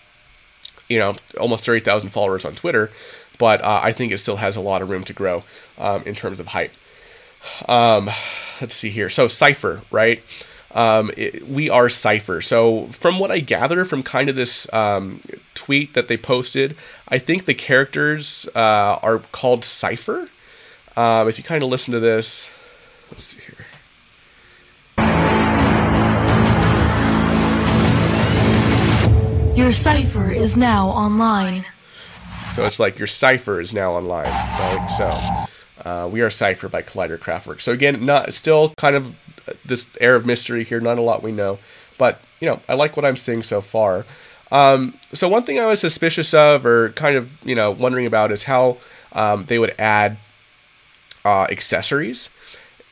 you 0.89 0.99
know 0.99 1.17
almost 1.39 1.65
thirty 1.65 1.81
thousand 1.81 2.11
followers 2.11 2.45
on 2.45 2.55
Twitter, 2.55 2.91
but 3.39 3.63
uh, 3.63 3.81
I 3.83 3.93
think 3.93 4.13
it 4.13 4.19
still 4.19 4.37
has 4.37 4.57
a 4.57 4.61
lot 4.61 4.83
of 4.83 4.91
room 4.91 5.05
to 5.05 5.13
grow 5.13 5.45
um, 5.79 6.03
in 6.05 6.15
terms 6.15 6.41
of 6.41 6.49
hype. 6.49 6.73
Um, 7.69 8.11
let's 8.61 8.75
see 8.75 8.91
here. 8.91 9.11
So 9.11 9.29
Cipher, 9.29 9.83
right? 9.91 10.23
Um, 10.75 11.11
it, 11.17 11.47
we 11.49 11.69
are 11.69 11.89
Cipher. 11.91 12.41
So 12.41 12.87
from 12.87 13.19
what 13.19 13.31
I 13.31 13.41
gather 13.41 13.85
from 13.85 14.03
kind 14.03 14.29
of 14.29 14.37
this 14.37 14.73
um, 14.73 15.21
tweet 15.55 15.95
that 15.95 16.09
they 16.09 16.17
posted, 16.17 16.77
I 17.09 17.19
think 17.19 17.45
the 17.45 17.55
characters 17.55 18.49
uh, 18.55 18.99
are 19.03 19.19
called 19.33 19.65
Cipher. 19.65 20.29
Um, 20.97 21.29
if 21.29 21.39
you 21.39 21.45
kind 21.45 21.63
of 21.63 21.71
listen 21.71 21.93
to 21.93 22.01
this, 22.01 22.51
let's 23.11 23.25
see 23.25 23.39
here. 23.41 23.67
Your 29.55 29.73
cipher 29.73 30.31
is 30.31 30.57
now 30.57 30.89
online. 30.89 31.65
So 32.55 32.67
it's 32.67 32.79
like 32.81 32.99
your 32.99 33.07
cipher 33.07 33.61
is 33.61 33.73
now 33.73 33.93
online, 33.93 34.25
right? 34.25 34.89
So 34.97 35.89
uh, 35.89 36.09
we 36.09 36.21
are 36.21 36.31
Cipher 36.31 36.69
by 36.69 36.83
Collider 36.83 37.19
Craftwork. 37.19 37.61
So 37.61 37.73
again, 37.73 38.05
not 38.05 38.35
still 38.35 38.75
kind 38.77 38.97
of 38.97 39.15
this 39.65 39.89
air 40.01 40.15
of 40.15 40.27
mystery 40.27 40.65
here. 40.65 40.81
Not 40.81 40.99
a 40.99 41.03
lot 41.03 41.23
we 41.23 41.33
know, 41.33 41.59
but 41.99 42.21
you 42.41 42.49
know, 42.49 42.61
I 42.69 42.75
like 42.75 42.97
what 42.97 43.05
I'm 43.05 43.17
seeing 43.17 43.43
so 43.43 43.61
far. 43.61 44.05
Um, 44.51 44.99
so 45.15 45.29
one 45.29 45.45
thing 45.45 45.59
I 45.59 45.67
was 45.67 45.81
suspicious 45.81 46.35
of, 46.35 46.67
or 46.67 46.91
kind 46.91 47.17
of 47.17 47.31
you 47.45 47.55
know 47.55 47.71
wondering 47.71 48.07
about, 48.07 48.33
is 48.33 48.45
how 48.45 48.79
um, 49.13 49.47
they 49.47 49.59
would 49.59 49.75
add 49.79 50.19
uh, 51.25 51.47
accessories. 51.51 52.29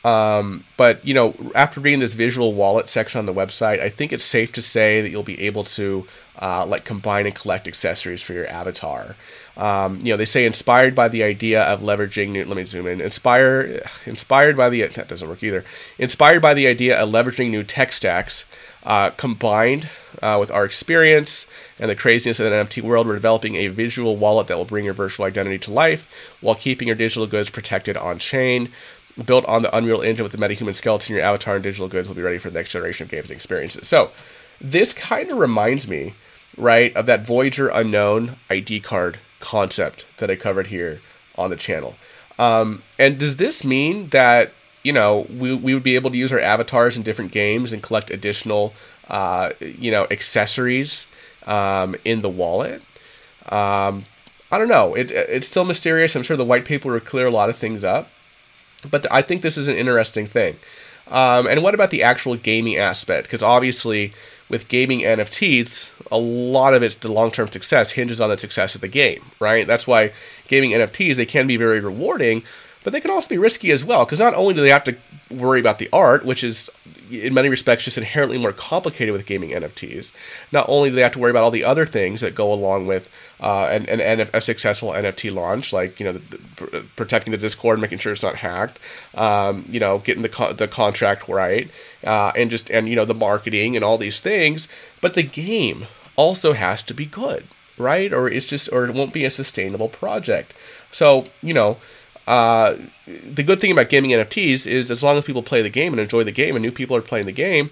Um, 0.04 0.64
but 0.76 1.06
you 1.06 1.12
know, 1.12 1.34
after 1.54 1.80
reading 1.80 2.00
this 2.00 2.14
visual 2.14 2.54
wallet 2.54 2.88
section 2.88 3.18
on 3.18 3.26
the 3.26 3.34
website, 3.34 3.80
I 3.80 3.90
think 3.90 4.12
it's 4.12 4.24
safe 4.24 4.50
to 4.52 4.62
say 4.62 5.02
that 5.02 5.10
you'll 5.10 5.22
be 5.22 5.40
able 5.42 5.64
to 5.64 6.06
uh, 6.40 6.64
like 6.64 6.84
combine 6.84 7.26
and 7.26 7.34
collect 7.34 7.68
accessories 7.68 8.22
for 8.22 8.32
your 8.32 8.46
avatar. 8.46 9.16
Um, 9.60 9.98
you 9.98 10.10
know, 10.10 10.16
they 10.16 10.24
say 10.24 10.46
inspired 10.46 10.94
by 10.94 11.08
the 11.08 11.22
idea 11.22 11.62
of 11.62 11.80
leveraging 11.80 12.30
new. 12.30 12.46
Let 12.46 12.56
me 12.56 12.64
zoom 12.64 12.86
in. 12.86 13.02
Inspire, 13.02 13.82
inspired 14.06 14.56
by 14.56 14.70
the 14.70 14.86
that 14.86 15.08
doesn't 15.08 15.28
work 15.28 15.42
either. 15.42 15.66
Inspired 15.98 16.40
by 16.40 16.54
the 16.54 16.66
idea 16.66 16.98
of 16.98 17.10
leveraging 17.10 17.50
new 17.50 17.62
tech 17.62 17.92
stacks, 17.92 18.46
uh, 18.84 19.10
combined 19.10 19.90
uh, 20.22 20.38
with 20.40 20.50
our 20.50 20.64
experience 20.64 21.46
and 21.78 21.90
the 21.90 21.94
craziness 21.94 22.40
of 22.40 22.46
the 22.46 22.50
NFT 22.50 22.82
world, 22.82 23.06
we're 23.06 23.14
developing 23.14 23.56
a 23.56 23.68
visual 23.68 24.16
wallet 24.16 24.46
that 24.46 24.56
will 24.56 24.64
bring 24.64 24.86
your 24.86 24.94
virtual 24.94 25.26
identity 25.26 25.58
to 25.58 25.70
life 25.70 26.10
while 26.40 26.54
keeping 26.54 26.88
your 26.88 26.96
digital 26.96 27.26
goods 27.26 27.50
protected 27.50 27.98
on 27.98 28.18
chain. 28.18 28.72
Built 29.22 29.44
on 29.44 29.60
the 29.60 29.76
Unreal 29.76 30.00
Engine 30.00 30.22
with 30.22 30.32
the 30.32 30.38
MetaHuman 30.38 30.74
skeleton, 30.74 31.16
your 31.16 31.24
avatar 31.24 31.56
and 31.56 31.62
digital 31.62 31.88
goods 31.88 32.08
will 32.08 32.14
be 32.14 32.22
ready 32.22 32.38
for 32.38 32.48
the 32.48 32.58
next 32.58 32.70
generation 32.70 33.04
of 33.04 33.10
games 33.10 33.28
and 33.28 33.36
experiences. 33.36 33.86
So, 33.86 34.12
this 34.58 34.94
kind 34.94 35.30
of 35.30 35.36
reminds 35.36 35.86
me 35.86 36.14
right, 36.56 36.94
of 36.96 37.06
that 37.06 37.26
Voyager 37.26 37.68
Unknown 37.68 38.36
ID 38.48 38.80
card 38.80 39.18
concept 39.40 40.06
that 40.18 40.30
I 40.30 40.36
covered 40.36 40.68
here 40.68 41.00
on 41.36 41.50
the 41.50 41.56
channel. 41.56 41.96
Um, 42.38 42.82
and 42.98 43.18
does 43.18 43.36
this 43.36 43.64
mean 43.64 44.08
that 44.10 44.52
you 44.82 44.92
know, 44.92 45.26
we, 45.38 45.54
we 45.54 45.74
would 45.74 45.82
be 45.82 45.94
able 45.94 46.10
to 46.10 46.16
use 46.16 46.32
our 46.32 46.40
avatars 46.40 46.96
in 46.96 47.02
different 47.02 47.32
games 47.32 47.72
and 47.72 47.82
collect 47.82 48.10
additional, 48.10 48.72
uh, 49.08 49.50
you 49.60 49.90
know, 49.90 50.06
accessories 50.10 51.06
um, 51.46 51.94
in 52.04 52.22
the 52.22 52.28
wallet. 52.28 52.82
Um, 53.48 54.06
I 54.50 54.58
don't 54.58 54.68
know. 54.68 54.94
It, 54.94 55.10
it's 55.10 55.46
still 55.46 55.64
mysterious. 55.64 56.16
I'm 56.16 56.22
sure 56.22 56.36
the 56.36 56.44
white 56.44 56.64
paper 56.64 56.90
will 56.90 57.00
clear 57.00 57.26
a 57.26 57.30
lot 57.30 57.50
of 57.50 57.56
things 57.56 57.84
up. 57.84 58.08
But 58.90 59.10
I 59.12 59.20
think 59.20 59.42
this 59.42 59.58
is 59.58 59.68
an 59.68 59.76
interesting 59.76 60.26
thing. 60.26 60.56
Um, 61.08 61.46
and 61.46 61.62
what 61.62 61.74
about 61.74 61.90
the 61.90 62.02
actual 62.02 62.36
gaming 62.36 62.76
aspect? 62.76 63.26
Because 63.26 63.42
obviously, 63.42 64.14
with 64.50 64.68
gaming 64.68 65.00
NFTs, 65.00 65.88
a 66.10 66.18
lot 66.18 66.74
of 66.74 66.82
its 66.82 66.96
the 66.96 67.10
long 67.10 67.30
term 67.30 67.50
success 67.50 67.92
hinges 67.92 68.20
on 68.20 68.28
the 68.28 68.36
success 68.36 68.74
of 68.74 68.80
the 68.80 68.88
game, 68.88 69.30
right? 69.38 69.66
That's 69.66 69.86
why 69.86 70.12
gaming 70.48 70.72
NFTs 70.72 71.14
they 71.14 71.24
can 71.24 71.46
be 71.46 71.56
very 71.56 71.80
rewarding, 71.80 72.42
but 72.84 72.92
they 72.92 73.00
can 73.00 73.10
also 73.10 73.28
be 73.28 73.38
risky 73.38 73.70
as 73.70 73.84
well. 73.84 74.04
Because 74.04 74.18
not 74.18 74.34
only 74.34 74.54
do 74.54 74.60
they 74.60 74.70
have 74.70 74.84
to 74.84 74.96
worry 75.30 75.60
about 75.60 75.78
the 75.78 75.88
art, 75.92 76.24
which 76.24 76.42
is 76.42 76.70
in 77.10 77.34
many 77.34 77.48
respects 77.48 77.84
just 77.84 77.98
inherently 77.98 78.38
more 78.38 78.52
complicated 78.52 79.12
with 79.12 79.26
gaming 79.26 79.50
NFTs. 79.50 80.12
Not 80.52 80.68
only 80.68 80.90
do 80.90 80.96
they 80.96 81.02
have 81.02 81.12
to 81.12 81.18
worry 81.18 81.30
about 81.30 81.42
all 81.42 81.50
the 81.50 81.64
other 81.64 81.84
things 81.84 82.20
that 82.20 82.34
go 82.34 82.52
along 82.52 82.86
with 82.86 83.08
uh, 83.40 83.68
an, 83.70 83.88
an, 83.88 84.28
a 84.32 84.40
successful 84.40 84.90
NFT 84.90 85.32
launch, 85.34 85.72
like 85.72 85.98
you 85.98 86.06
know 86.06 86.12
the, 86.12 86.38
the, 86.56 86.84
protecting 86.96 87.32
the 87.32 87.38
Discord, 87.38 87.80
making 87.80 87.98
sure 87.98 88.12
it's 88.12 88.22
not 88.22 88.36
hacked, 88.36 88.78
um, 89.14 89.64
you 89.68 89.80
know 89.80 89.98
getting 89.98 90.22
the 90.22 90.28
co- 90.28 90.52
the 90.52 90.68
contract 90.68 91.28
right, 91.28 91.70
uh, 92.04 92.32
and 92.36 92.50
just 92.50 92.70
and 92.70 92.88
you 92.88 92.96
know 92.96 93.04
the 93.04 93.14
marketing 93.14 93.76
and 93.76 93.84
all 93.84 93.98
these 93.98 94.20
things. 94.20 94.68
But 95.00 95.14
the 95.14 95.22
game 95.22 95.86
also 96.16 96.52
has 96.52 96.82
to 96.84 96.94
be 96.94 97.06
good, 97.06 97.46
right? 97.78 98.12
Or 98.12 98.28
it's 98.28 98.46
just 98.46 98.70
or 98.72 98.84
it 98.84 98.94
won't 98.94 99.12
be 99.12 99.24
a 99.24 99.30
sustainable 99.30 99.88
project. 99.88 100.54
So 100.92 101.26
you 101.42 101.54
know 101.54 101.78
uh, 102.30 102.78
the 103.06 103.42
good 103.42 103.60
thing 103.60 103.72
about 103.72 103.88
gaming 103.88 104.12
NFTs 104.12 104.64
is 104.64 104.88
as 104.88 105.02
long 105.02 105.18
as 105.18 105.24
people 105.24 105.42
play 105.42 105.62
the 105.62 105.68
game 105.68 105.92
and 105.92 106.00
enjoy 106.00 106.22
the 106.22 106.30
game 106.30 106.54
and 106.54 106.62
new 106.62 106.70
people 106.70 106.96
are 106.96 107.02
playing 107.02 107.26
the 107.26 107.32
game, 107.32 107.70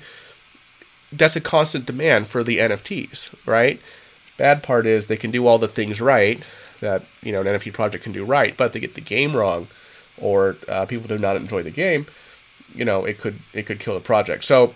that's 1.12 1.36
a 1.36 1.40
constant 1.40 1.86
demand 1.86 2.26
for 2.26 2.42
the 2.42 2.58
NFTs, 2.58 3.32
right? 3.46 3.80
Bad 4.36 4.64
part 4.64 4.84
is 4.84 5.06
they 5.06 5.16
can 5.16 5.30
do 5.30 5.46
all 5.46 5.58
the 5.58 5.68
things 5.68 6.00
right 6.00 6.42
that 6.80 7.04
you 7.22 7.30
know 7.30 7.40
an 7.40 7.46
NFT 7.46 7.72
project 7.72 8.02
can 8.02 8.12
do 8.12 8.24
right, 8.24 8.56
but 8.56 8.72
they 8.72 8.80
get 8.80 8.96
the 8.96 9.00
game 9.00 9.36
wrong, 9.36 9.68
or 10.20 10.56
uh, 10.66 10.86
people 10.86 11.06
do 11.06 11.18
not 11.18 11.36
enjoy 11.36 11.62
the 11.62 11.70
game, 11.70 12.06
you 12.74 12.84
know 12.84 13.04
it 13.04 13.18
could 13.18 13.38
it 13.52 13.64
could 13.64 13.78
kill 13.78 13.94
the 13.94 14.00
project. 14.00 14.44
So, 14.44 14.74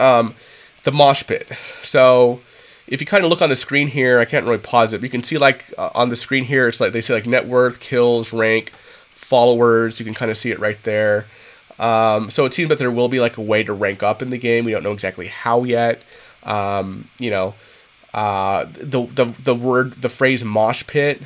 um, 0.00 0.34
the 0.82 0.90
mosh 0.90 1.24
pit. 1.24 1.52
So 1.82 2.40
if 2.88 3.00
you 3.00 3.06
kind 3.06 3.22
of 3.22 3.30
look 3.30 3.40
on 3.40 3.50
the 3.50 3.56
screen 3.56 3.86
here, 3.86 4.18
I 4.18 4.24
can't 4.24 4.46
really 4.46 4.58
pause 4.58 4.92
it, 4.92 4.98
but 4.98 5.04
you 5.04 5.10
can 5.10 5.22
see 5.22 5.38
like 5.38 5.72
uh, 5.78 5.90
on 5.94 6.08
the 6.08 6.16
screen 6.16 6.44
here, 6.44 6.66
it's 6.68 6.80
like 6.80 6.92
they 6.92 7.00
say 7.00 7.14
like 7.14 7.26
net 7.26 7.46
worth, 7.46 7.78
kills, 7.78 8.32
rank, 8.32 8.72
followers. 9.26 9.98
You 9.98 10.04
can 10.04 10.14
kind 10.14 10.30
of 10.30 10.38
see 10.38 10.50
it 10.50 10.60
right 10.60 10.82
there. 10.84 11.26
Um, 11.78 12.30
so 12.30 12.44
it 12.46 12.54
seems 12.54 12.68
that 12.70 12.78
there 12.78 12.90
will 12.90 13.08
be 13.08 13.20
like 13.20 13.36
a 13.36 13.42
way 13.42 13.62
to 13.64 13.72
rank 13.72 14.02
up 14.02 14.22
in 14.22 14.30
the 14.30 14.38
game. 14.38 14.64
We 14.64 14.72
don't 14.72 14.82
know 14.82 14.92
exactly 14.92 15.26
how 15.26 15.64
yet. 15.64 16.02
Um, 16.42 17.08
you 17.18 17.30
know, 17.30 17.54
uh, 18.14 18.64
the 18.72 19.06
the 19.06 19.34
the 19.44 19.54
word 19.54 20.00
the 20.00 20.08
phrase 20.08 20.44
mosh 20.44 20.86
pit. 20.86 21.20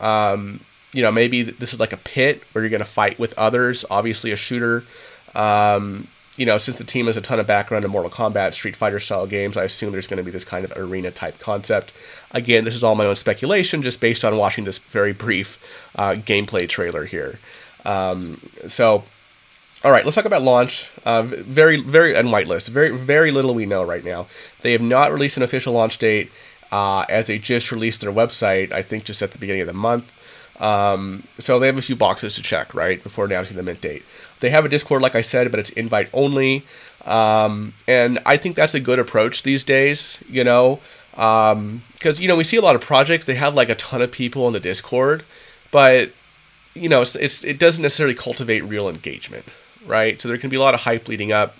Um, 0.00 0.60
you 0.92 1.02
know, 1.02 1.12
maybe 1.12 1.42
this 1.42 1.72
is 1.72 1.80
like 1.80 1.92
a 1.92 1.98
pit 1.98 2.42
where 2.52 2.64
you're 2.64 2.70
gonna 2.70 2.84
fight 2.84 3.18
with 3.18 3.34
others. 3.38 3.84
Obviously, 3.90 4.32
a 4.32 4.36
shooter. 4.36 4.84
Um, 5.34 6.08
you 6.36 6.46
know, 6.46 6.58
since 6.58 6.78
the 6.78 6.84
team 6.84 7.06
has 7.06 7.16
a 7.16 7.20
ton 7.20 7.38
of 7.38 7.46
background 7.46 7.84
in 7.84 7.90
Mortal 7.90 8.10
Kombat, 8.10 8.54
Street 8.54 8.74
Fighter 8.74 8.98
style 8.98 9.26
games, 9.26 9.56
I 9.56 9.64
assume 9.64 9.92
there's 9.92 10.08
going 10.08 10.18
to 10.18 10.24
be 10.24 10.32
this 10.32 10.44
kind 10.44 10.64
of 10.64 10.72
arena 10.76 11.10
type 11.10 11.38
concept. 11.38 11.92
Again, 12.32 12.64
this 12.64 12.74
is 12.74 12.82
all 12.82 12.96
my 12.96 13.06
own 13.06 13.14
speculation, 13.14 13.82
just 13.82 14.00
based 14.00 14.24
on 14.24 14.36
watching 14.36 14.64
this 14.64 14.78
very 14.78 15.12
brief 15.12 15.58
uh, 15.94 16.12
gameplay 16.12 16.68
trailer 16.68 17.04
here. 17.04 17.38
Um, 17.84 18.40
so, 18.66 19.04
all 19.84 19.92
right, 19.92 20.04
let's 20.04 20.16
talk 20.16 20.24
about 20.24 20.42
launch. 20.42 20.88
Uh, 21.04 21.22
very, 21.22 21.80
very 21.80 22.16
and 22.16 22.28
whitelist. 22.28 22.68
Very, 22.68 22.90
very 22.90 23.30
little 23.30 23.54
we 23.54 23.66
know 23.66 23.84
right 23.84 24.04
now. 24.04 24.26
They 24.62 24.72
have 24.72 24.82
not 24.82 25.12
released 25.12 25.36
an 25.36 25.44
official 25.44 25.72
launch 25.72 25.98
date, 25.98 26.32
uh, 26.72 27.04
as 27.08 27.26
they 27.26 27.38
just 27.38 27.70
released 27.70 28.00
their 28.00 28.10
website. 28.10 28.72
I 28.72 28.82
think 28.82 29.04
just 29.04 29.22
at 29.22 29.30
the 29.30 29.38
beginning 29.38 29.62
of 29.62 29.68
the 29.68 29.72
month. 29.72 30.16
Um, 30.60 31.24
so 31.38 31.58
they 31.58 31.66
have 31.66 31.78
a 31.78 31.82
few 31.82 31.96
boxes 31.96 32.36
to 32.36 32.42
check, 32.42 32.74
right, 32.74 33.02
before 33.02 33.24
announcing 33.24 33.56
the 33.56 33.62
mint 33.62 33.80
date. 33.80 34.04
They 34.40 34.50
have 34.50 34.64
a 34.64 34.68
Discord, 34.68 35.02
like 35.02 35.14
I 35.14 35.22
said, 35.22 35.50
but 35.50 35.58
it's 35.60 35.70
invite 35.70 36.08
only. 36.12 36.64
Um, 37.04 37.74
and 37.86 38.20
I 38.24 38.36
think 38.36 38.56
that's 38.56 38.74
a 38.74 38.80
good 38.80 38.98
approach 38.98 39.42
these 39.42 39.64
days, 39.64 40.18
you 40.28 40.44
know, 40.44 40.80
because, 41.10 41.56
um, 41.56 41.82
you 42.18 42.28
know, 42.28 42.36
we 42.36 42.44
see 42.44 42.56
a 42.56 42.62
lot 42.62 42.74
of 42.74 42.80
projects, 42.80 43.24
they 43.24 43.34
have 43.34 43.54
like 43.54 43.68
a 43.68 43.74
ton 43.74 44.00
of 44.00 44.10
people 44.10 44.46
in 44.46 44.52
the 44.52 44.60
Discord, 44.60 45.24
but, 45.70 46.12
you 46.74 46.88
know, 46.88 47.02
it's, 47.02 47.14
it's 47.16 47.44
it 47.44 47.58
doesn't 47.58 47.82
necessarily 47.82 48.14
cultivate 48.14 48.60
real 48.62 48.88
engagement, 48.88 49.44
right? 49.86 50.20
So 50.20 50.28
there 50.28 50.38
can 50.38 50.50
be 50.50 50.56
a 50.56 50.60
lot 50.60 50.74
of 50.74 50.80
hype 50.80 51.08
leading 51.08 51.30
up 51.30 51.56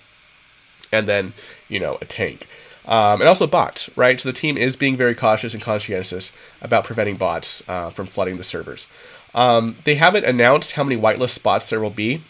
and 0.92 1.06
then, 1.06 1.34
you 1.68 1.78
know, 1.78 1.98
a 2.00 2.04
tank. 2.04 2.46
Um, 2.86 3.20
and 3.20 3.28
also 3.28 3.46
bots, 3.46 3.88
right? 3.96 4.20
So 4.20 4.28
the 4.28 4.34
team 4.34 4.58
is 4.58 4.76
being 4.76 4.96
very 4.96 5.14
cautious 5.14 5.54
and 5.54 5.62
conscientious 5.62 6.32
about 6.60 6.84
preventing 6.84 7.16
bots 7.16 7.62
uh, 7.66 7.90
from 7.90 8.06
flooding 8.06 8.36
the 8.36 8.44
servers. 8.44 8.86
Um, 9.34 9.76
they 9.84 9.94
haven't 9.94 10.24
announced 10.24 10.72
how 10.72 10.84
many 10.84 11.00
whitelist 11.00 11.30
spots 11.30 11.70
there 11.70 11.80
will 11.80 11.90
be, 11.90 12.22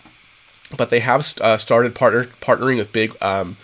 but 0.76 0.90
they 0.90 1.00
have 1.00 1.34
uh, 1.40 1.58
started 1.58 1.94
partner 1.94 2.26
partnering 2.40 2.78
with 2.78 2.92
big 2.92 3.16
um, 3.20 3.56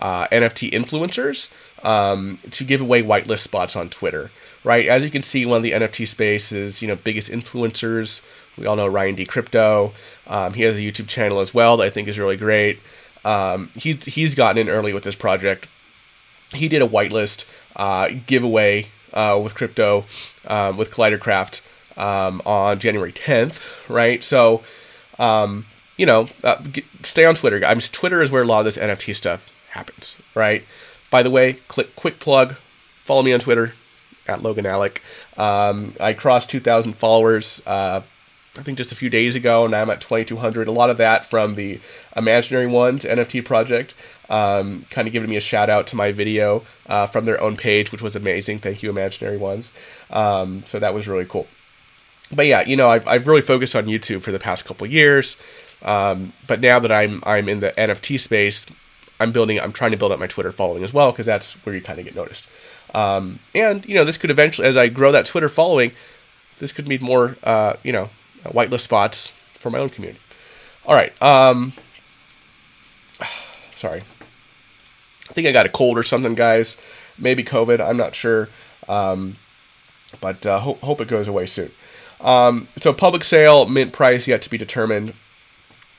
uh, 0.00 0.26
NFT 0.28 0.72
influencers 0.72 1.48
um, 1.84 2.38
to 2.50 2.64
give 2.64 2.80
away 2.80 3.02
whitelist 3.02 3.40
spots 3.40 3.76
on 3.76 3.88
Twitter. 3.88 4.30
Right, 4.62 4.86
as 4.86 5.02
you 5.02 5.10
can 5.10 5.22
see, 5.22 5.46
one 5.46 5.58
of 5.58 5.62
the 5.62 5.72
NFT 5.72 6.06
spaces, 6.06 6.82
you 6.82 6.88
know, 6.88 6.96
biggest 6.96 7.30
influencers. 7.30 8.20
We 8.58 8.66
all 8.66 8.76
know 8.76 8.86
Ryan 8.86 9.14
D 9.14 9.24
Crypto. 9.24 9.92
Um, 10.26 10.52
he 10.52 10.64
has 10.64 10.76
a 10.76 10.82
YouTube 10.82 11.08
channel 11.08 11.40
as 11.40 11.54
well 11.54 11.78
that 11.78 11.84
I 11.84 11.90
think 11.90 12.08
is 12.08 12.18
really 12.18 12.36
great. 12.36 12.78
Um, 13.24 13.70
he's 13.74 14.04
he's 14.04 14.34
gotten 14.34 14.58
in 14.58 14.68
early 14.68 14.92
with 14.92 15.04
this 15.04 15.14
project. 15.14 15.66
He 16.52 16.68
did 16.68 16.82
a 16.82 16.88
whitelist 16.88 17.44
uh, 17.76 18.10
giveaway 18.26 18.88
uh, 19.12 19.40
with 19.42 19.54
crypto 19.54 20.04
um, 20.46 20.76
with 20.76 20.90
Collidercraft 20.90 21.60
um, 21.96 22.42
on 22.44 22.78
January 22.78 23.12
10th. 23.12 23.60
Right, 23.88 24.22
so 24.22 24.62
um, 25.18 25.66
you 25.96 26.06
know, 26.06 26.28
uh, 26.42 26.56
get, 26.56 26.84
stay 27.02 27.24
on 27.24 27.34
Twitter. 27.34 27.64
I'm 27.64 27.80
Twitter 27.80 28.22
is 28.22 28.30
where 28.30 28.42
a 28.42 28.46
lot 28.46 28.60
of 28.60 28.64
this 28.64 28.76
NFT 28.76 29.14
stuff 29.14 29.50
happens, 29.70 30.16
right? 30.34 30.64
By 31.10 31.22
the 31.22 31.30
way, 31.30 31.54
click 31.68 31.94
quick 31.94 32.18
plug. 32.18 32.56
Follow 33.04 33.22
me 33.22 33.32
on 33.32 33.40
Twitter 33.40 33.74
at 34.26 34.42
Logan 34.42 34.64
Allec. 34.64 35.02
Um, 35.36 35.94
I 36.00 36.14
crossed 36.14 36.48
2,000 36.50 36.94
followers. 36.94 37.62
Uh, 37.66 38.02
I 38.56 38.62
think 38.62 38.78
just 38.78 38.90
a 38.90 38.96
few 38.96 39.08
days 39.08 39.36
ago, 39.36 39.64
and 39.64 39.74
I'm 39.74 39.90
at 39.90 40.00
2,200. 40.00 40.66
A 40.66 40.72
lot 40.72 40.90
of 40.90 40.96
that 40.96 41.24
from 41.24 41.54
the 41.54 41.80
Imaginary 42.16 42.66
Ones 42.66 43.04
NFT 43.04 43.44
project. 43.44 43.94
Um, 44.28 44.86
kind 44.90 45.06
of 45.06 45.12
giving 45.12 45.30
me 45.30 45.36
a 45.36 45.40
shout 45.40 45.70
out 45.70 45.86
to 45.88 45.96
my 45.96 46.10
video 46.10 46.64
uh, 46.86 47.06
from 47.06 47.26
their 47.26 47.40
own 47.40 47.56
page, 47.56 47.92
which 47.92 48.02
was 48.02 48.16
amazing. 48.16 48.58
Thank 48.58 48.82
you, 48.82 48.90
Imaginary 48.90 49.36
Ones. 49.36 49.70
Um, 50.10 50.64
so 50.66 50.78
that 50.80 50.94
was 50.94 51.06
really 51.06 51.24
cool. 51.24 51.46
But 52.32 52.46
yeah, 52.46 52.66
you 52.66 52.76
know, 52.76 52.90
I've, 52.90 53.06
I've 53.06 53.26
really 53.26 53.40
focused 53.40 53.76
on 53.76 53.86
YouTube 53.86 54.22
for 54.22 54.32
the 54.32 54.38
past 54.38 54.64
couple 54.64 54.86
years. 54.86 55.36
Um, 55.82 56.32
but 56.46 56.60
now 56.60 56.78
that 56.78 56.92
I'm 56.92 57.22
I'm 57.24 57.48
in 57.48 57.60
the 57.60 57.72
NFT 57.72 58.20
space, 58.20 58.66
I'm 59.18 59.32
building. 59.32 59.60
I'm 59.60 59.72
trying 59.72 59.92
to 59.92 59.96
build 59.96 60.12
up 60.12 60.18
my 60.18 60.26
Twitter 60.26 60.52
following 60.52 60.84
as 60.84 60.92
well 60.92 61.12
because 61.12 61.26
that's 61.26 61.54
where 61.64 61.74
you 61.74 61.80
kind 61.80 61.98
of 61.98 62.04
get 62.04 62.14
noticed. 62.14 62.48
Um, 62.94 63.38
and 63.54 63.84
you 63.86 63.94
know, 63.94 64.04
this 64.04 64.18
could 64.18 64.30
eventually, 64.30 64.66
as 64.66 64.76
I 64.76 64.88
grow 64.88 65.12
that 65.12 65.26
Twitter 65.26 65.48
following, 65.48 65.92
this 66.58 66.72
could 66.72 66.88
mean 66.88 67.02
more, 67.02 67.36
uh, 67.42 67.74
you 67.82 67.92
know, 67.92 68.10
whitelist 68.44 68.80
spots 68.80 69.32
for 69.54 69.70
my 69.70 69.78
own 69.78 69.90
community. 69.90 70.20
All 70.86 70.94
right. 70.94 71.12
Um, 71.22 71.74
sorry. 73.74 74.02
I 75.28 75.32
think 75.32 75.46
I 75.46 75.52
got 75.52 75.66
a 75.66 75.70
cold 75.70 75.98
or 75.98 76.02
something, 76.02 76.34
guys. 76.34 76.76
Maybe 77.18 77.44
COVID. 77.44 77.80
I'm 77.80 77.96
not 77.96 78.14
sure. 78.14 78.48
Um, 78.88 79.36
but 80.20 80.44
uh, 80.44 80.58
hope, 80.58 80.80
hope 80.80 81.00
it 81.00 81.08
goes 81.08 81.28
away 81.28 81.46
soon. 81.46 81.70
Um, 82.20 82.68
so 82.80 82.92
public 82.92 83.24
sale, 83.24 83.66
mint 83.66 83.92
price 83.92 84.26
yet 84.26 84.42
to 84.42 84.50
be 84.50 84.58
determined 84.58 85.14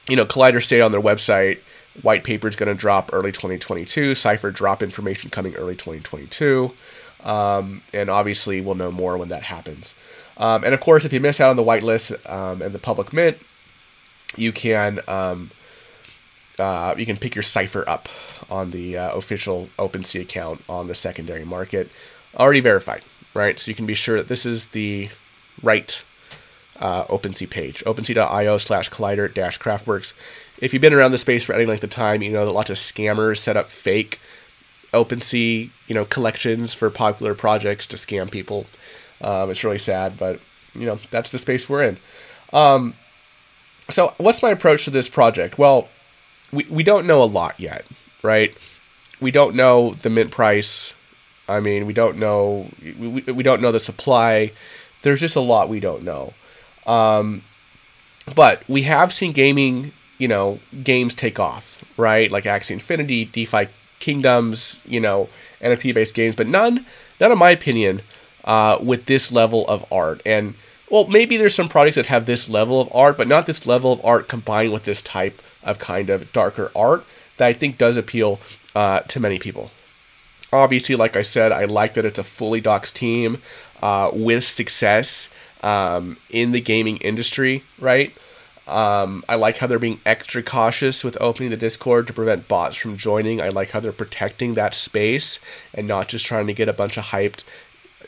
you 0.07 0.15
know, 0.15 0.25
Collider 0.25 0.63
stayed 0.63 0.81
on 0.81 0.91
their 0.91 1.01
website. 1.01 1.59
White 2.01 2.23
paper 2.23 2.47
is 2.47 2.55
going 2.55 2.67
to 2.69 2.79
drop 2.79 3.11
early 3.13 3.31
2022. 3.31 4.15
Cipher 4.15 4.51
drop 4.51 4.81
information 4.81 5.29
coming 5.29 5.55
early 5.55 5.75
2022. 5.75 6.71
Um, 7.23 7.81
and 7.93 8.09
obviously, 8.09 8.61
we'll 8.61 8.75
know 8.75 8.91
more 8.91 9.17
when 9.17 9.29
that 9.29 9.43
happens. 9.43 9.93
Um, 10.41 10.63
and 10.63 10.73
of 10.73 10.81
course, 10.81 11.05
if 11.05 11.13
you 11.13 11.19
miss 11.19 11.39
out 11.39 11.51
on 11.51 11.55
the 11.55 11.63
whitelist 11.63 12.29
um, 12.29 12.63
and 12.63 12.73
the 12.73 12.79
public 12.79 13.13
mint, 13.13 13.37
you 14.35 14.51
can 14.51 14.99
um, 15.07 15.51
uh, 16.57 16.95
you 16.97 17.05
can 17.05 17.15
pick 17.15 17.35
your 17.35 17.43
cipher 17.43 17.87
up 17.87 18.09
on 18.49 18.71
the 18.71 18.97
uh, 18.97 19.11
official 19.15 19.69
OpenSea 19.77 20.21
account 20.21 20.61
on 20.67 20.87
the 20.87 20.95
secondary 20.95 21.45
market, 21.45 21.89
already 22.35 22.59
verified, 22.59 23.03
right? 23.35 23.59
So 23.59 23.69
you 23.69 23.75
can 23.75 23.85
be 23.85 23.93
sure 23.93 24.17
that 24.17 24.27
this 24.27 24.45
is 24.45 24.67
the 24.67 25.09
right 25.61 26.03
uh, 26.79 27.05
OpenSea 27.05 27.49
page, 27.49 27.83
opensea.io 27.85 28.57
slash 28.57 28.89
collider 28.89 29.31
dash 29.31 29.59
craftworks. 29.59 30.13
If 30.57 30.73
you've 30.73 30.81
been 30.81 30.93
around 30.93 31.11
the 31.11 31.17
space 31.19 31.43
for 31.43 31.53
any 31.53 31.65
length 31.65 31.83
of 31.83 31.91
time, 31.91 32.23
you 32.23 32.31
know 32.31 32.45
that 32.45 32.51
lots 32.51 32.71
of 32.71 32.77
scammers 32.77 33.37
set 33.37 33.57
up 33.57 33.69
fake 33.69 34.19
OpenSea, 34.91 35.69
you 35.87 35.95
know, 35.95 36.05
collections 36.05 36.73
for 36.73 36.89
popular 36.89 37.35
projects 37.35 37.85
to 37.87 37.97
scam 37.97 38.29
people. 38.29 38.65
Um, 39.21 39.49
it's 39.51 39.63
really 39.63 39.79
sad, 39.79 40.17
but 40.17 40.39
you 40.73 40.85
know 40.85 40.99
that's 41.11 41.31
the 41.31 41.37
space 41.37 41.69
we're 41.69 41.83
in. 41.83 41.97
Um, 42.53 42.95
so 43.89 44.13
what's 44.17 44.41
my 44.41 44.51
approach 44.51 44.85
to 44.85 44.89
this 44.91 45.09
project? 45.09 45.57
Well, 45.57 45.87
we, 46.51 46.65
we 46.69 46.83
don't 46.83 47.05
know 47.05 47.23
a 47.23 47.25
lot 47.25 47.59
yet, 47.59 47.85
right? 48.23 48.55
We 49.19 49.31
don't 49.31 49.55
know 49.55 49.93
the 50.01 50.09
mint 50.09 50.31
price. 50.31 50.93
I 51.47 51.59
mean, 51.59 51.85
we 51.85 51.93
don't 51.93 52.17
know 52.17 52.69
we, 52.81 53.07
we, 53.07 53.21
we 53.31 53.43
don't 53.43 53.61
know 53.61 53.71
the 53.71 53.79
supply. 53.79 54.51
There's 55.01 55.19
just 55.19 55.35
a 55.35 55.41
lot 55.41 55.69
we 55.69 55.79
don't 55.79 56.03
know. 56.03 56.33
Um, 56.85 57.43
but 58.35 58.67
we 58.69 58.83
have 58.83 59.13
seen 59.13 59.31
gaming, 59.31 59.91
you 60.17 60.27
know, 60.27 60.59
games 60.83 61.13
take 61.13 61.39
off, 61.39 61.83
right? 61.97 62.31
Like 62.31 62.45
Axie 62.45 62.71
Infinity, 62.71 63.25
DeFi 63.25 63.67
Kingdoms, 63.99 64.79
you 64.85 64.99
know, 64.99 65.29
NFT 65.61 65.93
based 65.93 66.13
games, 66.13 66.35
but 66.35 66.47
none, 66.47 66.85
none, 67.19 67.31
in 67.31 67.37
my 67.37 67.51
opinion, 67.51 68.01
uh, 68.43 68.77
with 68.81 69.05
this 69.05 69.31
level 69.31 69.67
of 69.67 69.85
art. 69.91 70.21
And 70.25 70.55
well, 70.89 71.07
maybe 71.07 71.37
there's 71.37 71.55
some 71.55 71.69
products 71.69 71.95
that 71.95 72.07
have 72.07 72.25
this 72.25 72.49
level 72.49 72.81
of 72.81 72.89
art, 72.91 73.17
but 73.17 73.27
not 73.27 73.45
this 73.45 73.65
level 73.65 73.93
of 73.93 74.03
art 74.03 74.27
combined 74.27 74.73
with 74.73 74.83
this 74.83 75.01
type 75.01 75.41
of 75.63 75.79
kind 75.79 76.09
of 76.09 76.33
darker 76.33 76.71
art 76.75 77.05
that 77.37 77.47
I 77.47 77.53
think 77.53 77.77
does 77.77 77.97
appeal 77.97 78.39
uh, 78.75 78.99
to 79.01 79.19
many 79.19 79.39
people. 79.39 79.71
Obviously, 80.53 80.95
like 80.95 81.15
I 81.15 81.21
said, 81.21 81.51
I 81.51 81.63
like 81.63 81.93
that 81.93 82.05
it's 82.05 82.19
a 82.19 82.23
fully 82.23 82.61
doxed 82.61 82.93
team 82.93 83.41
uh, 83.81 84.11
with 84.13 84.43
success 84.43 85.29
um, 85.61 86.17
in 86.29 86.51
the 86.51 86.59
gaming 86.59 86.97
industry, 86.97 87.63
right? 87.79 88.13
Um, 88.67 89.23
I 89.27 89.35
like 89.35 89.57
how 89.57 89.67
they're 89.67 89.79
being 89.79 90.01
extra 90.05 90.43
cautious 90.43 91.03
with 91.03 91.17
opening 91.19 91.49
the 91.49 91.57
Discord 91.57 92.07
to 92.07 92.13
prevent 92.13 92.47
bots 92.47 92.75
from 92.75 92.95
joining. 92.95 93.41
I 93.41 93.49
like 93.49 93.71
how 93.71 93.79
they're 93.79 93.91
protecting 93.91 94.53
that 94.53 94.73
space 94.73 95.39
and 95.73 95.87
not 95.87 96.09
just 96.09 96.25
trying 96.25 96.47
to 96.47 96.53
get 96.53 96.69
a 96.69 96.73
bunch 96.73 96.97
of 96.97 97.05
hyped, 97.05 97.43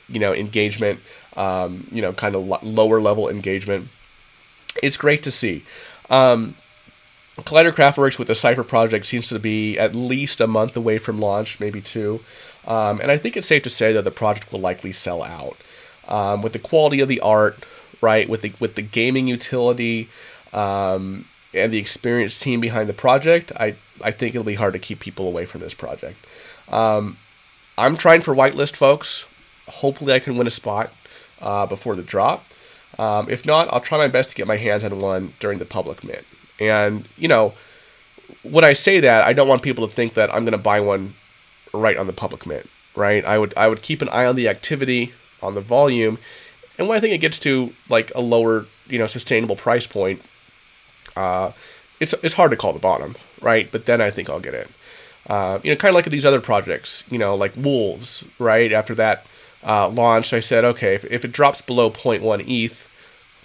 you 0.08 0.20
know, 0.20 0.34
engagement, 0.34 1.00
um, 1.36 1.88
you 1.92 2.02
know, 2.02 2.14
kind 2.14 2.36
of 2.36 2.46
lo- 2.46 2.60
lower 2.62 3.02
level 3.02 3.30
engagement. 3.30 3.90
It's 4.82 4.98
great 4.98 5.24
to 5.24 5.32
see. 5.32 5.64
Um, 6.10 6.56
Collider 7.38 7.72
Craftworks 7.72 8.20
with 8.20 8.28
the 8.28 8.36
Cypher 8.36 8.64
project 8.64 9.06
seems 9.06 9.28
to 9.30 9.40
be 9.40 9.78
at 9.78 9.96
least 9.96 10.40
a 10.40 10.48
month 10.48 10.78
away 10.78 11.00
from 11.00 11.20
launch, 11.20 11.60
maybe 11.60 11.82
two. 11.82 12.20
Um, 12.66 13.02
and 13.02 13.10
I 13.10 13.18
think 13.18 13.36
it's 13.36 13.48
safe 13.48 13.64
to 13.64 13.70
say 13.70 13.92
that 13.94 14.04
the 14.04 14.12
project 14.12 14.52
will 14.52 14.60
likely 14.60 14.92
sell 14.92 15.24
out. 15.24 15.58
Um, 16.08 16.42
with 16.42 16.54
the 16.54 16.60
quality 16.60 17.00
of 17.00 17.08
the 17.08 17.20
art, 17.22 17.66
right, 18.02 18.28
with 18.30 18.42
the 18.42 18.54
with 18.60 18.76
the 18.76 18.82
gaming 18.82 19.28
utility, 19.28 20.10
um, 20.52 21.26
and 21.54 21.72
the 21.72 21.78
experienced 21.78 22.42
team 22.42 22.60
behind 22.60 22.88
the 22.88 22.94
project, 22.94 23.52
I 23.56 23.76
I 24.02 24.12
think 24.12 24.36
it'll 24.36 24.44
be 24.44 24.56
hard 24.56 24.74
to 24.74 24.80
keep 24.80 25.00
people 25.00 25.28
away 25.28 25.46
from 25.46 25.62
this 25.62 25.74
project. 25.74 26.26
Um, 26.68 27.18
I'm 27.78 27.98
trying 27.98 28.22
for 28.22 28.36
whitelist 28.36 28.76
folks. 28.76 29.26
Hopefully, 29.68 30.14
I 30.14 30.20
can 30.20 30.38
win 30.38 30.48
a 30.48 30.52
spot 30.52 30.92
uh, 31.42 31.66
before 31.66 31.96
the 31.96 32.04
drop. 32.04 32.46
Um, 33.00 33.30
if 33.30 33.46
not, 33.46 33.72
I'll 33.74 33.82
try 33.82 33.98
my 33.98 34.08
best 34.08 34.30
to 34.32 34.36
get 34.36 34.48
my 34.48 34.58
hands 34.58 34.84
on 34.84 35.00
one 35.00 35.34
during 35.40 35.60
the 35.60 35.66
public 35.66 36.04
mint. 36.04 36.26
And, 36.60 37.08
you 37.18 37.28
know, 37.28 37.54
when 38.44 38.64
I 38.64 38.74
say 38.74 39.00
that, 39.00 39.24
I 39.24 39.34
don't 39.34 39.48
want 39.48 39.64
people 39.64 39.88
to 39.88 39.94
think 39.94 40.14
that 40.14 40.34
I'm 40.34 40.44
going 40.44 40.54
to 40.54 40.58
buy 40.58 40.80
one 40.80 41.16
right 41.74 41.98
on 41.98 42.08
the 42.08 42.14
public 42.14 42.46
mint, 42.46 42.70
right? 42.96 43.26
I 43.26 43.38
would 43.38 43.54
I 43.58 43.68
would 43.68 43.82
keep 43.82 44.02
an 44.02 44.10
eye 44.10 44.26
on 44.26 44.36
the 44.36 44.48
activity, 44.48 45.14
on 45.42 45.56
the 45.56 45.62
volume, 45.62 46.20
and 46.78 46.88
when 46.88 46.98
I 46.98 47.02
think 47.02 47.14
it 47.14 47.20
gets 47.20 47.40
to 47.40 47.74
like 47.90 48.12
a 48.16 48.22
lower, 48.22 48.66
you 48.88 49.00
know, 49.00 49.08
sustainable 49.08 49.56
price 49.56 49.88
point, 49.88 50.22
uh, 51.16 51.52
it's 52.00 52.14
it's 52.22 52.36
hard 52.36 52.52
to 52.52 52.58
call 52.58 52.74
the 52.74 52.80
bottom, 52.80 53.16
right? 53.42 53.72
But 53.72 53.86
then 53.86 54.02
I 54.02 54.12
think 54.12 54.30
I'll 54.30 54.40
get 54.40 54.54
in. 54.54 54.68
Uh, 55.28 55.60
you 55.64 55.72
know, 55.72 55.78
kind 55.78 55.90
of 55.90 55.96
like 55.96 56.06
these 56.06 56.26
other 56.26 56.42
projects, 56.42 57.04
you 57.10 57.18
know, 57.18 57.34
like 57.36 57.54
Wolves, 57.56 58.24
right? 58.40 58.72
After 58.72 58.94
that 58.96 59.26
uh, 59.64 59.90
launched, 59.90 60.34
I 60.34 60.40
said, 60.40 60.66
okay, 60.66 60.96
if, 60.96 61.06
if 61.06 61.26
it 61.26 61.32
drops 61.32 61.62
below 61.62 61.90
0.1 61.90 62.44
ETH, 62.48 62.88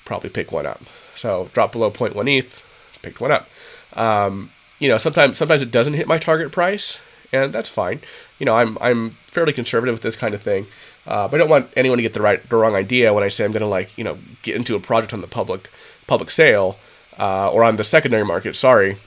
probably 0.04 0.30
pick 0.30 0.50
one 0.52 0.66
up. 0.66 0.82
So 1.14 1.50
drop 1.52 1.72
below 1.72 1.90
0.1 1.90 2.38
ETH, 2.38 2.62
picked 3.02 3.20
one 3.20 3.32
up. 3.32 3.48
Um, 3.94 4.50
you 4.78 4.88
know, 4.88 4.98
sometimes 4.98 5.38
sometimes 5.38 5.62
it 5.62 5.70
doesn't 5.70 5.94
hit 5.94 6.06
my 6.06 6.18
target 6.18 6.52
price, 6.52 6.98
and 7.32 7.52
that's 7.52 7.68
fine. 7.68 8.00
You 8.38 8.46
know, 8.46 8.54
I'm 8.54 8.78
I'm 8.80 9.10
fairly 9.26 9.52
conservative 9.52 9.94
with 9.94 10.02
this 10.02 10.16
kind 10.16 10.34
of 10.34 10.42
thing, 10.42 10.66
uh, 11.06 11.26
but 11.28 11.36
I 11.36 11.38
don't 11.38 11.50
want 11.50 11.70
anyone 11.76 11.98
to 11.98 12.02
get 12.02 12.12
the 12.12 12.22
right 12.22 12.48
the 12.48 12.56
wrong 12.56 12.74
idea 12.74 13.12
when 13.12 13.24
I 13.24 13.28
say 13.28 13.44
I'm 13.44 13.52
going 13.52 13.60
to 13.60 13.66
like 13.66 13.96
you 13.98 14.04
know 14.04 14.18
get 14.42 14.54
into 14.54 14.76
a 14.76 14.80
project 14.80 15.12
on 15.12 15.20
the 15.20 15.26
public 15.26 15.70
public 16.06 16.30
sale 16.30 16.78
uh, 17.18 17.50
or 17.50 17.64
on 17.64 17.76
the 17.76 17.84
secondary 17.84 18.24
market. 18.24 18.54
Sorry, 18.54 18.98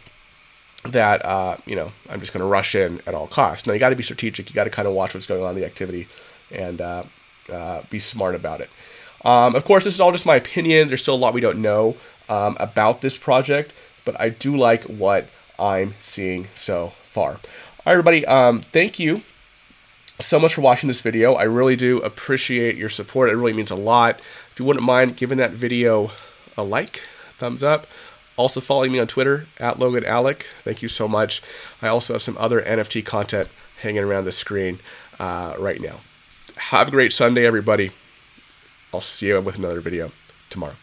that 0.84 1.26
uh, 1.26 1.58
you 1.66 1.76
know 1.76 1.94
I'm 2.10 2.20
just 2.20 2.34
going 2.34 2.42
to 2.42 2.48
rush 2.48 2.76
in 2.76 3.02
at 3.08 3.14
all 3.14 3.28
costs. 3.28 3.66
Now 3.66 3.74
you 3.74 3.80
got 3.80 3.90
to 3.90 3.96
be 3.96 4.04
strategic. 4.04 4.50
You 4.50 4.56
got 4.56 4.66
to 4.66 4.70
kind 4.70 4.88
of 4.88 4.94
watch 4.94 5.14
what's 5.14 5.26
going 5.26 5.44
on 5.44 5.56
in 5.56 5.62
the 5.62 5.66
activity 5.66 6.08
and 6.52 6.82
uh, 6.82 7.04
uh, 7.52 7.82
be 7.90 8.00
smart 8.00 8.36
about 8.36 8.62
it. 8.62 8.70
Um, 9.24 9.56
of 9.56 9.66
course, 9.66 9.84
this 9.84 9.94
is 9.94 10.02
all 10.02 10.12
just 10.12 10.26
my 10.26 10.36
opinion. 10.36 10.88
There's 10.88 11.02
still 11.02 11.16
a 11.16 11.18
lot 11.18 11.34
we 11.34 11.42
don't 11.42 11.62
know 11.62 11.96
um, 12.30 12.58
about 12.60 13.02
this 13.02 13.18
project, 13.18 13.74
but 14.06 14.20
I 14.20 14.30
do 14.30 14.58
like 14.58 14.84
what 14.86 15.28
I'm 15.60 15.96
seeing 16.00 16.48
so 16.56 16.94
far. 17.06 17.32
All 17.32 17.38
right, 17.86 17.92
everybody, 17.94 18.26
um, 18.26 18.62
thank 18.62 19.00
you 19.00 19.22
so 20.20 20.40
much 20.40 20.54
for 20.54 20.62
watching 20.62 20.88
this 20.88 21.02
video. 21.02 21.34
I 21.34 21.44
really 21.44 21.76
do 21.76 22.00
appreciate 22.00 22.76
your 22.78 22.90
support. 22.90 23.30
It 23.30 23.36
really 23.36 23.54
means 23.54 23.72
a 23.72 23.76
lot. 23.76 24.20
If 24.52 24.60
you 24.60 24.66
wouldn't 24.66 24.86
mind 24.86 25.18
giving 25.18 25.38
that 25.40 25.52
video 25.52 26.12
a 26.58 26.64
like, 26.64 27.02
thumbs 27.38 27.64
up. 27.64 27.88
Also 28.38 28.62
following 28.62 28.92
me 28.92 29.00
on 29.00 29.08
Twitter 29.08 29.48
at 29.60 29.78
Logan 29.78 30.06
Allec. 30.06 30.48
Thank 30.64 30.82
you 30.82 30.88
so 30.88 31.08
much. 31.08 31.42
I 31.82 31.88
also 31.88 32.14
have 32.14 32.22
some 32.22 32.38
other 32.38 32.62
NFT 32.62 33.06
content 33.06 33.50
hanging 33.82 34.04
around 34.04 34.26
the 34.26 34.32
screen 34.32 34.80
uh, 35.20 35.56
right 35.60 35.82
now. 35.82 36.02
Have 36.70 36.88
a 36.88 36.92
great 36.92 37.12
Sunday, 37.12 37.46
everybody. 37.46 37.92
I'll 38.94 39.02
see 39.02 39.28
you 39.28 39.42
with 39.42 39.56
another 39.56 39.82
video 39.82 40.12
tomorrow. 40.50 40.76